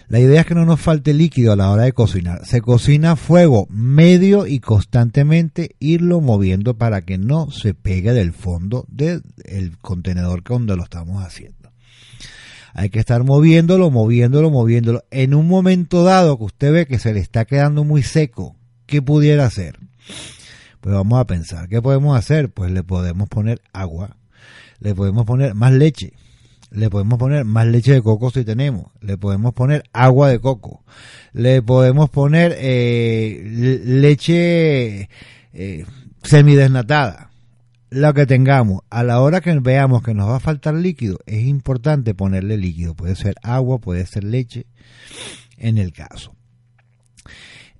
La 0.09 0.19
idea 0.19 0.41
es 0.41 0.47
que 0.47 0.55
no 0.55 0.65
nos 0.65 0.81
falte 0.81 1.13
líquido 1.13 1.53
a 1.53 1.55
la 1.55 1.69
hora 1.69 1.83
de 1.83 1.93
cocinar. 1.93 2.43
Se 2.43 2.61
cocina 2.61 3.11
a 3.11 3.15
fuego 3.15 3.67
medio 3.69 4.47
y 4.47 4.59
constantemente 4.59 5.75
irlo 5.77 6.19
moviendo 6.19 6.79
para 6.79 7.01
que 7.01 7.19
no 7.19 7.51
se 7.51 7.75
pegue 7.75 8.11
del 8.13 8.33
fondo 8.33 8.87
del 8.89 9.21
contenedor 9.81 10.43
donde 10.43 10.75
lo 10.75 10.83
estamos 10.83 11.23
haciendo. 11.23 11.58
Hay 12.73 12.89
que 12.89 12.99
estar 12.99 13.23
moviéndolo, 13.23 13.89
moviéndolo, 13.91 14.49
moviéndolo. 14.51 15.03
En 15.11 15.33
un 15.33 15.47
momento 15.47 16.03
dado 16.03 16.37
que 16.37 16.43
usted 16.45 16.71
ve 16.71 16.85
que 16.85 16.99
se 16.99 17.13
le 17.13 17.19
está 17.19 17.45
quedando 17.45 17.83
muy 17.83 18.03
seco, 18.03 18.55
¿qué 18.85 19.01
pudiera 19.01 19.45
hacer? 19.45 19.79
Pues 20.81 20.95
vamos 20.95 21.19
a 21.19 21.25
pensar, 21.25 21.67
¿qué 21.67 21.81
podemos 21.81 22.17
hacer? 22.17 22.49
Pues 22.49 22.71
le 22.71 22.83
podemos 22.83 23.27
poner 23.27 23.61
agua, 23.73 24.17
le 24.79 24.95
podemos 24.95 25.25
poner 25.25 25.53
más 25.53 25.73
leche, 25.73 26.13
le 26.71 26.89
podemos 26.89 27.19
poner 27.19 27.43
más 27.43 27.67
leche 27.67 27.93
de 27.93 28.01
coco 28.01 28.31
si 28.31 28.45
tenemos, 28.45 28.87
le 29.01 29.17
podemos 29.17 29.53
poner 29.53 29.83
agua 29.91 30.29
de 30.29 30.39
coco, 30.39 30.83
le 31.33 31.61
podemos 31.61 32.09
poner 32.09 32.55
eh, 32.57 33.81
leche 33.83 35.09
eh, 35.53 35.85
semidesnatada 36.23 37.28
lo 37.89 38.13
que 38.13 38.25
tengamos, 38.25 38.81
a 38.89 39.03
la 39.03 39.19
hora 39.19 39.41
que 39.41 39.57
veamos 39.59 40.03
que 40.03 40.13
nos 40.13 40.29
va 40.29 40.37
a 40.37 40.41
faltar 40.41 40.75
líquido, 40.75 41.19
es 41.25 41.45
importante 41.45 42.13
ponerle 42.13 42.57
líquido. 42.57 42.93
Puede 42.93 43.15
ser 43.15 43.35
agua, 43.41 43.79
puede 43.79 44.05
ser 44.05 44.23
leche, 44.23 44.67
en 45.57 45.77
el 45.77 45.91
caso. 45.91 46.35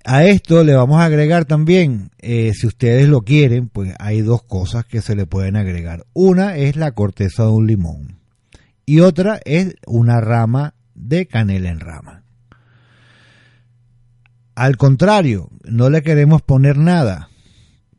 A 0.04 0.24
esto 0.24 0.64
le 0.64 0.74
vamos 0.74 1.00
a 1.00 1.04
agregar 1.04 1.44
también, 1.44 2.10
eh, 2.18 2.52
si 2.54 2.66
ustedes 2.66 3.06
lo 3.08 3.20
quieren, 3.20 3.68
pues 3.68 3.94
hay 3.98 4.22
dos 4.22 4.42
cosas 4.42 4.86
que 4.86 5.02
se 5.02 5.14
le 5.14 5.26
pueden 5.26 5.56
agregar. 5.56 6.06
Una 6.14 6.56
es 6.56 6.76
la 6.76 6.92
corteza 6.92 7.44
de 7.44 7.50
un 7.50 7.66
limón 7.66 8.18
y 8.86 9.00
otra 9.00 9.40
es 9.44 9.76
una 9.86 10.20
rama 10.20 10.74
de 10.94 11.26
canela 11.26 11.68
en 11.68 11.80
rama. 11.80 12.24
Al 14.54 14.76
contrario, 14.76 15.50
no 15.64 15.90
le 15.90 16.02
queremos 16.02 16.42
poner 16.42 16.76
nada, 16.76 17.28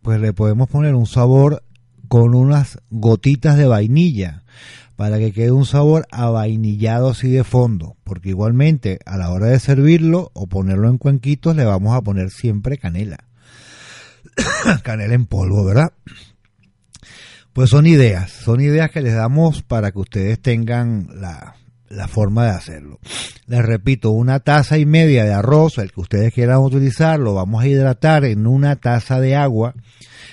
pues 0.01 0.19
le 0.19 0.33
podemos 0.33 0.69
poner 0.69 0.95
un 0.95 1.05
sabor 1.05 1.63
con 2.11 2.35
unas 2.35 2.77
gotitas 2.89 3.55
de 3.55 3.67
vainilla 3.67 4.43
para 4.97 5.17
que 5.17 5.31
quede 5.31 5.51
un 5.51 5.65
sabor 5.65 6.07
avainillado 6.11 7.11
así 7.11 7.31
de 7.31 7.45
fondo, 7.45 7.95
porque 8.03 8.27
igualmente 8.27 8.99
a 9.05 9.15
la 9.15 9.29
hora 9.31 9.45
de 9.45 9.57
servirlo 9.61 10.29
o 10.33 10.47
ponerlo 10.47 10.89
en 10.89 10.97
cuenquitos 10.97 11.55
le 11.55 11.63
vamos 11.63 11.95
a 11.95 12.01
poner 12.01 12.29
siempre 12.29 12.77
canela. 12.77 13.19
canela 14.83 15.13
en 15.13 15.25
polvo, 15.25 15.63
¿verdad? 15.63 15.93
Pues 17.53 17.69
son 17.69 17.87
ideas, 17.87 18.29
son 18.29 18.59
ideas 18.59 18.91
que 18.91 18.99
les 18.99 19.15
damos 19.15 19.61
para 19.61 19.93
que 19.93 19.99
ustedes 19.99 20.41
tengan 20.41 21.07
la, 21.13 21.55
la 21.87 22.09
forma 22.09 22.43
de 22.43 22.51
hacerlo. 22.51 22.99
Les 23.47 23.63
repito, 23.63 24.09
una 24.11 24.41
taza 24.41 24.77
y 24.77 24.85
media 24.85 25.23
de 25.23 25.31
arroz, 25.31 25.77
el 25.77 25.93
que 25.93 26.01
ustedes 26.01 26.33
quieran 26.33 26.57
utilizar, 26.57 27.21
lo 27.21 27.35
vamos 27.35 27.63
a 27.63 27.67
hidratar 27.67 28.25
en 28.25 28.47
una 28.47 28.75
taza 28.75 29.21
de 29.21 29.37
agua 29.37 29.75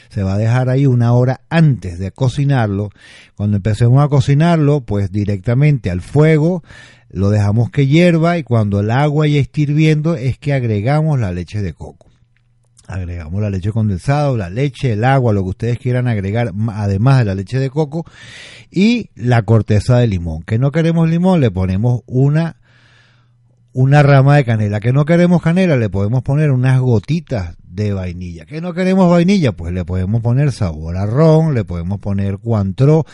se 0.09 0.23
va 0.23 0.35
a 0.35 0.39
dejar 0.39 0.69
ahí 0.69 0.87
una 0.87 1.13
hora 1.13 1.41
antes 1.49 1.99
de 1.99 2.11
cocinarlo. 2.13 2.91
Cuando 3.37 3.57
empecemos 3.57 4.03
a 4.03 4.09
cocinarlo, 4.09 4.81
pues 4.81 5.13
directamente 5.13 5.91
al 5.91 6.01
fuego, 6.01 6.63
lo 7.11 7.31
dejamos 7.31 7.71
que 7.71 7.87
hierva 7.87 8.39
y 8.39 8.43
cuando 8.43 8.81
el 8.81 8.91
agua 8.91 9.27
ya 9.27 9.41
esté 9.41 9.63
hirviendo 9.63 10.15
es 10.15 10.39
que 10.39 10.53
agregamos 10.53 11.19
la 11.19 11.33
leche 11.33 11.63
de 11.63 11.73
coco. 11.73 12.07
Agregamos 12.87 13.43
la 13.43 13.51
leche 13.51 13.71
condensada, 13.71 14.33
la 14.33 14.49
leche, 14.49 14.93
el 14.93 15.05
agua, 15.05 15.35
lo 15.35 15.43
que 15.43 15.51
ustedes 15.51 15.79
quieran 15.79 16.09
agregar, 16.09 16.53
además 16.69 17.19
de 17.19 17.25
la 17.27 17.35
leche 17.35 17.59
de 17.59 17.69
coco 17.69 18.07
y 18.71 19.11
la 19.15 19.43
corteza 19.43 19.99
de 19.99 20.07
limón. 20.07 20.43
Que 20.43 20.59
no 20.59 20.71
queremos 20.71 21.09
limón, 21.09 21.41
le 21.41 21.51
ponemos 21.51 22.01
una 22.07 22.57
una 23.73 24.03
rama 24.03 24.37
de 24.37 24.45
canela. 24.45 24.81
Que 24.81 24.93
no 24.93 25.05
queremos 25.05 25.43
canela, 25.43 25.77
le 25.77 25.91
podemos 25.91 26.23
poner 26.23 26.51
unas 26.51 26.81
gotitas 26.81 27.57
de 27.85 27.93
vainilla. 27.93 28.45
¿Que 28.45 28.61
no 28.61 28.75
queremos 28.75 29.11
vainilla? 29.11 29.53
Pues 29.53 29.73
le 29.73 29.85
podemos 29.85 30.21
poner 30.21 30.53
sabor 30.53 30.97
a 30.97 31.07
ron, 31.07 31.55
le 31.55 31.65
podemos 31.65 32.01
poner 32.01 32.39
cuantro. 32.39 33.07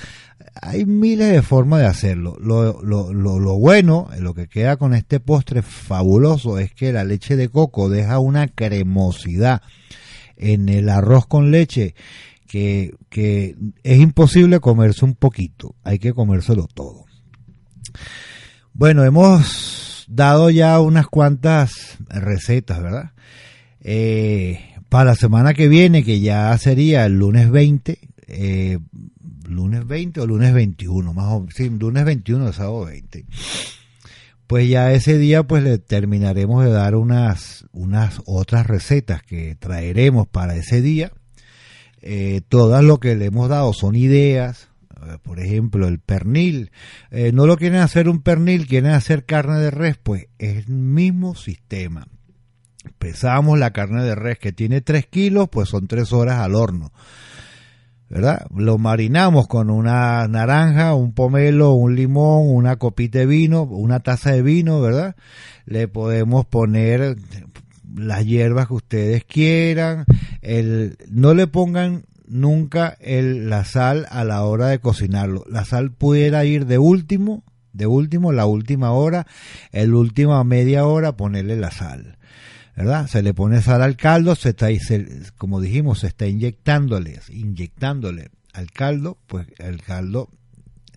Hay 0.61 0.87
miles 0.87 1.33
de 1.33 1.43
formas 1.43 1.81
de 1.81 1.87
hacerlo. 1.87 2.37
Lo, 2.41 2.83
lo, 2.83 3.13
lo, 3.13 3.39
lo 3.39 3.59
bueno, 3.59 4.09
lo 4.19 4.35
que 4.35 4.49
queda 4.49 4.77
con 4.77 4.95
este 4.95 5.21
postre 5.21 5.63
fabuloso 5.63 6.59
es 6.59 6.73
que 6.73 6.93
la 6.93 7.05
leche 7.05 7.37
de 7.37 7.49
coco 7.49 7.89
deja 7.89 8.19
una 8.19 8.49
cremosidad 8.49 9.63
en 10.37 10.69
el 10.69 10.89
arroz 10.89 11.27
con 11.27 11.51
leche 11.51 11.95
que, 12.49 12.95
que 13.09 13.57
es 13.83 13.99
imposible 13.99 14.61
comerse 14.61 15.05
un 15.05 15.15
poquito, 15.15 15.75
hay 15.83 15.99
que 15.99 16.13
comérselo 16.13 16.69
todo. 16.73 17.05
Bueno, 18.73 19.05
hemos 19.05 20.05
dado 20.09 20.51
ya 20.51 20.79
unas 20.81 21.07
cuantas 21.07 21.99
recetas, 22.09 22.83
¿verdad? 22.83 23.11
Eh, 23.87 24.61
para 24.89 25.11
la 25.11 25.15
semana 25.15 25.53
que 25.53 25.69
viene, 25.69 26.03
que 26.03 26.21
ya 26.21 26.57
sería 26.57 27.05
el 27.05 27.19
lunes 27.19 27.51
20, 27.51 27.99
eh, 28.29 28.79
lunes 29.47 29.87
20 29.87 30.21
o 30.21 30.27
lunes 30.27 30.55
21, 30.55 31.13
más 31.13 31.27
o 31.27 31.41
menos, 31.41 31.55
sí, 31.55 31.69
lunes 31.69 32.05
21 32.07 32.47
de 32.47 32.53
sábado 32.55 32.87
20. 32.87 33.27
Pues 34.47 34.69
ya 34.69 34.93
ese 34.93 35.19
día 35.19 35.43
pues 35.43 35.63
le 35.63 35.79
terminaremos 35.79 36.65
de 36.65 36.71
dar 36.71 36.97
unas, 36.97 37.67
unas 37.73 38.23
otras 38.25 38.67
recetas 38.67 39.23
que 39.23 39.55
traeremos 39.55 40.27
para 40.29 40.57
ese 40.57 40.81
día. 40.81 41.13
Eh, 42.01 42.41
todas 42.49 42.83
lo 42.83 43.01
que 43.01 43.17
le 43.17 43.27
hemos 43.27 43.49
dado 43.49 43.73
son 43.73 43.97
ideas, 43.97 44.69
por 45.23 45.41
ejemplo, 45.41 45.89
el 45.89 45.99
pernil. 45.99 46.71
No 47.33 47.47
lo 47.47 47.59
quieren 47.59 47.81
hacer 47.81 48.09
un 48.09 48.23
pernil, 48.23 48.67
quieren 48.67 48.93
hacer 48.93 49.25
carne 49.27 49.59
de 49.59 49.71
res, 49.71 49.99
pues 50.03 50.29
es 50.39 50.67
el 50.67 50.75
mismo 50.75 51.35
sistema. 51.35 52.07
Pesamos 52.99 53.59
la 53.59 53.73
carne 53.73 54.03
de 54.03 54.15
res 54.15 54.39
que 54.39 54.53
tiene 54.53 54.81
3 54.81 55.07
kilos, 55.07 55.49
pues 55.51 55.69
son 55.69 55.87
3 55.87 56.13
horas 56.13 56.41
al 56.41 56.55
horno. 56.55 56.93
¿verdad? 58.09 58.47
Lo 58.55 58.79
marinamos 58.79 59.49
con 59.49 59.71
una 59.71 60.29
naranja, 60.29 60.95
un 60.95 61.15
pomelo, 61.15 61.73
un 61.73 61.97
limón, 61.97 62.49
una 62.49 62.77
copita 62.77 63.19
de 63.19 63.27
vino, 63.27 63.63
una 63.63 64.01
taza 64.01 64.31
de 64.33 64.43
vino, 64.43 64.81
¿verdad? 64.81 65.17
Le 65.65 65.89
podemos 65.89 66.47
poner 66.47 67.17
las 67.97 68.25
hierbas 68.25 68.69
que 68.69 68.75
ustedes 68.75 69.25
quieran. 69.25 70.05
El, 70.43 70.97
no 71.11 71.35
le 71.35 71.47
pongan 71.47 72.05
nunca 72.27 72.97
el, 73.01 73.49
la 73.49 73.65
sal 73.65 74.07
a 74.11 74.25
la 74.25 74.45
hora 74.45 74.69
de 74.69 74.79
cocinarlo. 74.79 75.45
La 75.49 75.65
sal 75.65 75.91
pudiera 75.91 76.45
ir 76.45 76.67
de 76.67 76.79
último, 76.79 77.43
de 77.73 77.87
último, 77.87 78.33
la 78.33 78.47
última 78.47 78.93
hora, 78.93 79.27
el 79.73 79.95
última 79.95 80.43
media 80.45 80.87
hora 80.87 81.17
ponerle 81.17 81.57
la 81.57 81.71
sal. 81.71 82.14
¿Verdad? 82.77 83.07
Se 83.07 83.23
le 83.23 83.35
pone 83.35 83.63
sal 83.63 83.83
al 83.83 83.97
caldo, 83.97 84.35
se 84.35 84.51
está, 84.51 84.69
como 85.37 85.61
dijimos, 85.61 86.01
se 86.01 86.09
está 86.09 86.27
inyectándole, 86.27 87.21
inyectándole 87.31 88.31
al 88.53 88.71
caldo, 88.71 89.19
pues 89.27 89.47
el 89.59 89.83
caldo 89.83 90.29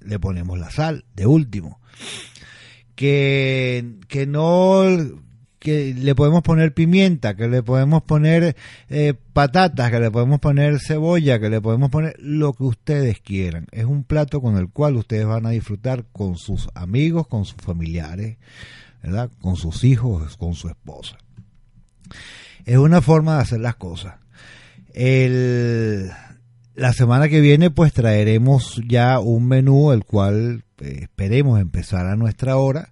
le 0.01 0.19
ponemos 0.19 0.59
la 0.59 0.71
sal, 0.71 1.05
de 1.15 1.25
último. 1.25 1.79
Que, 2.95 3.97
que 4.07 4.25
no, 4.25 4.83
que 5.59 5.93
le 5.93 6.15
podemos 6.15 6.41
poner 6.43 6.73
pimienta, 6.73 7.35
que 7.35 7.47
le 7.47 7.61
podemos 7.61 8.03
poner 8.03 8.55
eh, 8.89 9.13
patatas, 9.33 9.91
que 9.91 9.99
le 9.99 10.09
podemos 10.09 10.39
poner 10.39 10.79
cebolla, 10.79 11.39
que 11.39 11.49
le 11.49 11.61
podemos 11.61 11.89
poner 11.89 12.15
lo 12.19 12.53
que 12.53 12.63
ustedes 12.63 13.19
quieran. 13.19 13.67
Es 13.71 13.85
un 13.85 14.03
plato 14.03 14.41
con 14.41 14.57
el 14.57 14.69
cual 14.69 14.95
ustedes 14.95 15.25
van 15.25 15.45
a 15.45 15.51
disfrutar 15.51 16.05
con 16.11 16.37
sus 16.37 16.69
amigos, 16.73 17.27
con 17.27 17.45
sus 17.45 17.61
familiares, 17.61 18.37
¿verdad? 19.03 19.29
Con 19.41 19.55
sus 19.55 19.83
hijos, 19.83 20.37
con 20.37 20.53
su 20.53 20.69
esposa. 20.69 21.17
Es 22.67 22.75
una 22.75 23.01
forma 23.01 23.35
de 23.35 23.41
hacer 23.43 23.61
las 23.61 23.77
cosas. 23.77 24.15
El, 24.93 26.11
la 26.75 26.91
semana 26.91 27.29
que 27.29 27.39
viene 27.39 27.71
pues 27.71 27.93
traeremos 27.93 28.81
ya 28.85 29.19
un 29.19 29.47
menú 29.47 29.93
el 29.93 30.03
cual 30.03 30.65
eh, 30.81 30.99
esperemos 31.03 31.61
empezar 31.61 32.07
a 32.07 32.17
nuestra 32.17 32.57
hora 32.57 32.91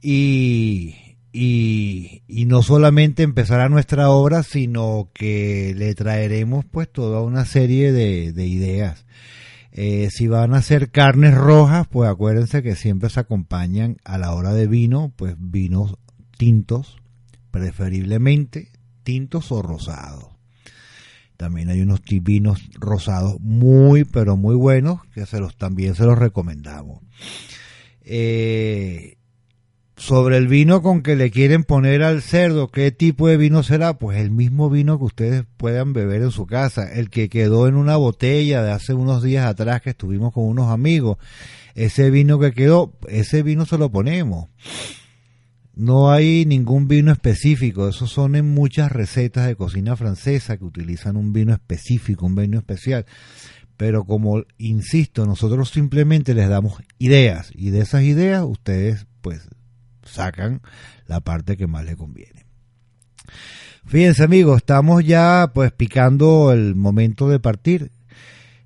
y, 0.00 1.16
y, 1.32 2.22
y, 2.28 2.44
no 2.44 2.62
solamente 2.62 3.24
empezar 3.24 3.60
a 3.60 3.68
nuestra 3.68 4.10
hora 4.10 4.44
sino 4.44 5.10
que 5.12 5.74
le 5.76 5.92
traeremos 5.96 6.64
pues 6.64 6.88
toda 6.88 7.22
una 7.22 7.44
serie 7.44 7.90
de, 7.90 8.32
de 8.32 8.46
ideas. 8.46 9.04
Eh, 9.72 10.10
si 10.12 10.28
van 10.28 10.54
a 10.54 10.58
hacer 10.58 10.92
carnes 10.92 11.34
rojas, 11.34 11.88
pues 11.88 12.08
acuérdense 12.08 12.62
que 12.62 12.76
siempre 12.76 13.10
se 13.10 13.18
acompañan 13.18 13.96
a 14.04 14.16
la 14.16 14.32
hora 14.32 14.52
de 14.52 14.68
vino, 14.68 15.12
pues 15.16 15.34
vinos 15.38 15.96
tintos, 16.38 16.98
preferiblemente 17.50 18.75
tintos 19.06 19.52
o 19.52 19.62
rosados. 19.62 20.26
También 21.36 21.68
hay 21.68 21.80
unos 21.80 22.00
vinos 22.22 22.58
rosados 22.74 23.40
muy, 23.40 24.04
pero 24.04 24.36
muy 24.36 24.56
buenos 24.56 25.00
que 25.14 25.24
también 25.56 25.94
se 25.94 26.04
los 26.04 26.18
recomendamos. 26.18 27.02
Eh, 28.02 29.16
sobre 29.96 30.38
el 30.38 30.48
vino 30.48 30.82
con 30.82 31.02
que 31.02 31.14
le 31.14 31.30
quieren 31.30 31.62
poner 31.62 32.02
al 32.02 32.20
cerdo, 32.20 32.68
¿qué 32.68 32.90
tipo 32.90 33.28
de 33.28 33.36
vino 33.36 33.62
será? 33.62 33.96
Pues 33.96 34.18
el 34.18 34.32
mismo 34.32 34.70
vino 34.70 34.98
que 34.98 35.04
ustedes 35.04 35.44
puedan 35.56 35.92
beber 35.92 36.22
en 36.22 36.32
su 36.32 36.46
casa, 36.46 36.92
el 36.92 37.08
que 37.08 37.28
quedó 37.28 37.68
en 37.68 37.76
una 37.76 37.96
botella 37.96 38.64
de 38.64 38.72
hace 38.72 38.92
unos 38.92 39.22
días 39.22 39.46
atrás 39.46 39.82
que 39.82 39.90
estuvimos 39.90 40.32
con 40.32 40.44
unos 40.44 40.72
amigos. 40.72 41.18
Ese 41.76 42.10
vino 42.10 42.40
que 42.40 42.52
quedó, 42.52 42.92
ese 43.08 43.44
vino 43.44 43.66
se 43.66 43.78
lo 43.78 43.88
ponemos. 43.92 44.48
No 45.76 46.10
hay 46.10 46.46
ningún 46.46 46.88
vino 46.88 47.12
específico, 47.12 47.86
esos 47.86 48.10
son 48.10 48.34
en 48.34 48.52
muchas 48.54 48.90
recetas 48.90 49.46
de 49.46 49.56
cocina 49.56 49.94
francesa 49.94 50.56
que 50.56 50.64
utilizan 50.64 51.18
un 51.18 51.34
vino 51.34 51.52
específico, 51.52 52.24
un 52.24 52.34
vino 52.34 52.56
especial. 52.56 53.04
Pero 53.76 54.04
como 54.04 54.42
insisto, 54.56 55.26
nosotros 55.26 55.68
simplemente 55.68 56.32
les 56.32 56.48
damos 56.48 56.82
ideas 56.98 57.50
y 57.54 57.68
de 57.68 57.80
esas 57.80 58.04
ideas 58.04 58.42
ustedes 58.42 59.06
pues 59.20 59.50
sacan 60.02 60.62
la 61.06 61.20
parte 61.20 61.58
que 61.58 61.66
más 61.66 61.84
les 61.84 61.96
conviene. 61.96 62.46
Fíjense 63.84 64.24
amigos, 64.24 64.56
estamos 64.56 65.04
ya 65.04 65.50
pues 65.54 65.72
picando 65.72 66.52
el 66.52 66.74
momento 66.74 67.28
de 67.28 67.38
partir. 67.38 67.92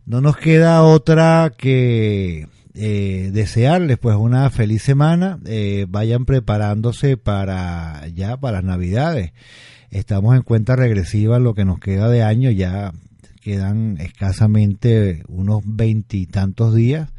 No 0.07 0.21
nos 0.21 0.37
queda 0.37 0.85
otra 0.85 1.53
que 1.59 2.47
eh, 2.75 3.31
desearles 3.33 3.99
pues 3.99 4.17
una 4.17 4.49
feliz 4.51 4.83
semana, 4.83 5.39
eh, 5.45 5.87
vayan 5.89 6.25
preparándose 6.25 7.17
para 7.17 8.07
ya 8.15 8.37
para 8.37 8.59
las 8.59 8.65
navidades. 8.65 9.33
Estamos 9.91 10.37
en 10.37 10.43
cuenta 10.43 10.77
regresiva 10.77 11.39
lo 11.41 11.55
que 11.55 11.65
nos 11.65 11.81
queda 11.81 12.09
de 12.09 12.23
año, 12.23 12.51
ya 12.51 12.93
quedan 13.41 13.97
escasamente 14.01 15.25
unos 15.27 15.63
veintitantos 15.65 16.75
días. 16.75 17.11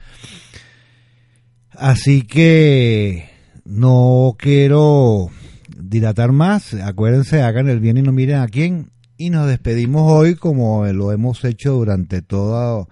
Así 1.72 2.22
que 2.22 3.30
no 3.66 4.36
quiero 4.38 5.30
dilatar 5.78 6.32
más, 6.32 6.74
acuérdense, 6.76 7.41
hagan 7.41 7.68
el 7.68 7.80
bien 7.80 7.97
y 7.97 8.02
no 8.02 8.12
miren 8.12 8.39
a 8.39 8.47
quién. 8.47 8.91
Y 9.18 9.30
nos 9.30 9.47
despedimos 9.47 10.12
hoy 10.12 10.36
como 10.36 10.86
lo 10.88 11.12
hemos 11.12 11.43
hecho 11.43 11.74
durante 11.74 12.22
todo 12.22 12.88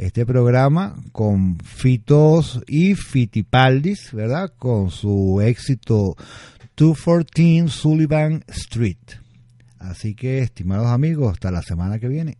este 0.00 0.24
programa 0.24 0.96
con 1.12 1.58
Fitos 1.58 2.62
y 2.66 2.94
Fitipaldis, 2.94 4.12
¿verdad? 4.14 4.50
Con 4.56 4.90
su 4.90 5.42
éxito 5.42 6.16
214 6.74 7.68
Sullivan 7.68 8.42
Street. 8.48 8.96
Así 9.78 10.14
que, 10.14 10.38
estimados 10.38 10.86
amigos, 10.86 11.34
hasta 11.34 11.50
la 11.50 11.60
semana 11.60 11.98
que 11.98 12.08
viene. 12.08 12.38